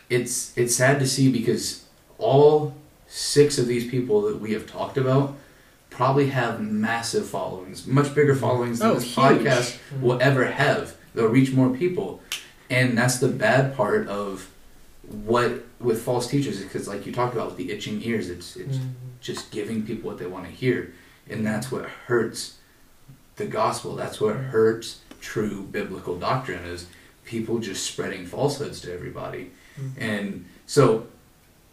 [0.10, 1.86] it's it's sad to see because
[2.18, 2.74] all
[3.08, 5.36] six of these people that we have talked about
[5.90, 9.16] probably have massive followings, much bigger followings than Oh, this huge.
[9.16, 10.96] podcast will ever have.
[11.16, 12.22] They'll reach more people,
[12.70, 14.50] and that's the bad part of
[15.24, 18.78] what with false teachers because like you talked about with the itching ears it's it's
[18.78, 18.90] Mhm.
[19.22, 20.94] just giving people what they want to hear.
[21.30, 22.56] And that's what hurts
[23.36, 23.96] the gospel.
[23.96, 26.86] That's what hurts true biblical doctrine is
[27.26, 29.52] people just spreading falsehoods to everybody.
[29.80, 29.92] Mhm.
[29.98, 31.08] And so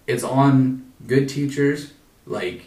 [0.07, 1.93] it's on good teachers
[2.27, 2.65] like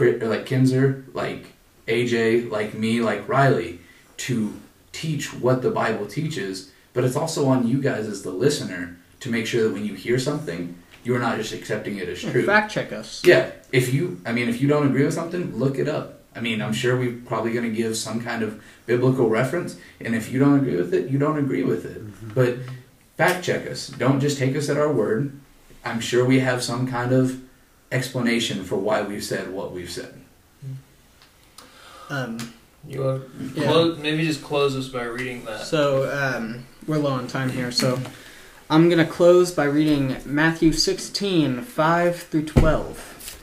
[0.00, 1.52] like Kinzer, like
[1.86, 3.78] AJ, like me, like Riley
[4.16, 4.52] to
[4.92, 9.30] teach what the Bible teaches, but it's also on you guys as the listener to
[9.30, 10.74] make sure that when you hear something,
[11.04, 12.44] you're not just accepting it as Yeah, true.
[12.44, 13.22] fact check us.
[13.24, 16.22] Yeah, if you, I mean, if you don't agree with something, look it up.
[16.34, 20.14] I mean, I'm sure we're probably going to give some kind of biblical reference, and
[20.16, 22.02] if you don't agree with it, you don't agree with it.
[22.34, 22.56] But
[23.16, 23.88] fact check us.
[23.88, 25.38] Don't just take us at our word.
[25.84, 27.40] I'm sure we have some kind of
[27.92, 30.14] explanation for why we've said what we've said.
[32.10, 32.52] Um,
[32.86, 33.64] You want Yeah.
[33.64, 35.62] close, maybe just close us by reading that.
[35.66, 37.98] so um, we're low on time here, so
[38.68, 43.38] I'm gonna close by reading Matthew 16, 5 through 12.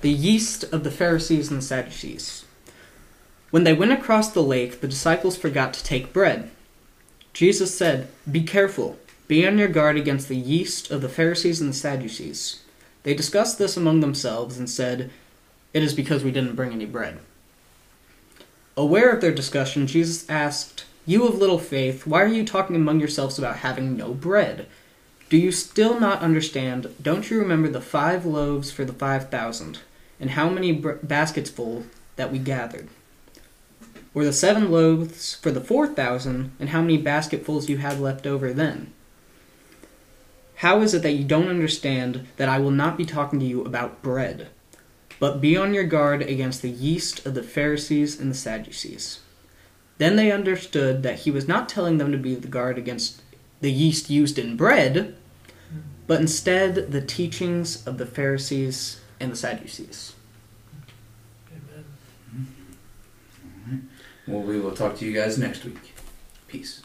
[0.00, 2.44] The yeast of the Pharisees and Sadducees.
[3.50, 6.50] When they went across the lake, the disciples forgot to take bread.
[7.34, 8.96] Jesus said, Be careful.
[9.26, 12.62] Be on your guard against the yeast of the Pharisees and the Sadducees.
[13.02, 15.10] They discussed this among themselves and said,
[15.72, 17.18] It is because we didn't bring any bread.
[18.76, 23.00] Aware of their discussion, Jesus asked, You of little faith, why are you talking among
[23.00, 24.66] yourselves about having no bread?
[25.28, 26.94] Do you still not understand?
[27.02, 29.80] Don't you remember the five loaves for the five thousand,
[30.20, 32.88] and how many baskets full that we gathered?
[34.14, 38.26] Or the seven loaves for the four thousand, and how many basketfuls you had left
[38.26, 38.92] over then?
[40.56, 43.64] How is it that you don't understand that I will not be talking to you
[43.64, 44.48] about bread?
[45.18, 49.20] But be on your guard against the yeast of the Pharisees and the Sadducees.
[49.98, 53.22] Then they understood that he was not telling them to be the guard against
[53.60, 55.16] the yeast used in bread,
[56.06, 60.14] but instead the teachings of the Pharisees and the Sadducees.
[64.26, 65.92] Well, we will talk to you guys next week.
[66.48, 66.82] Peace.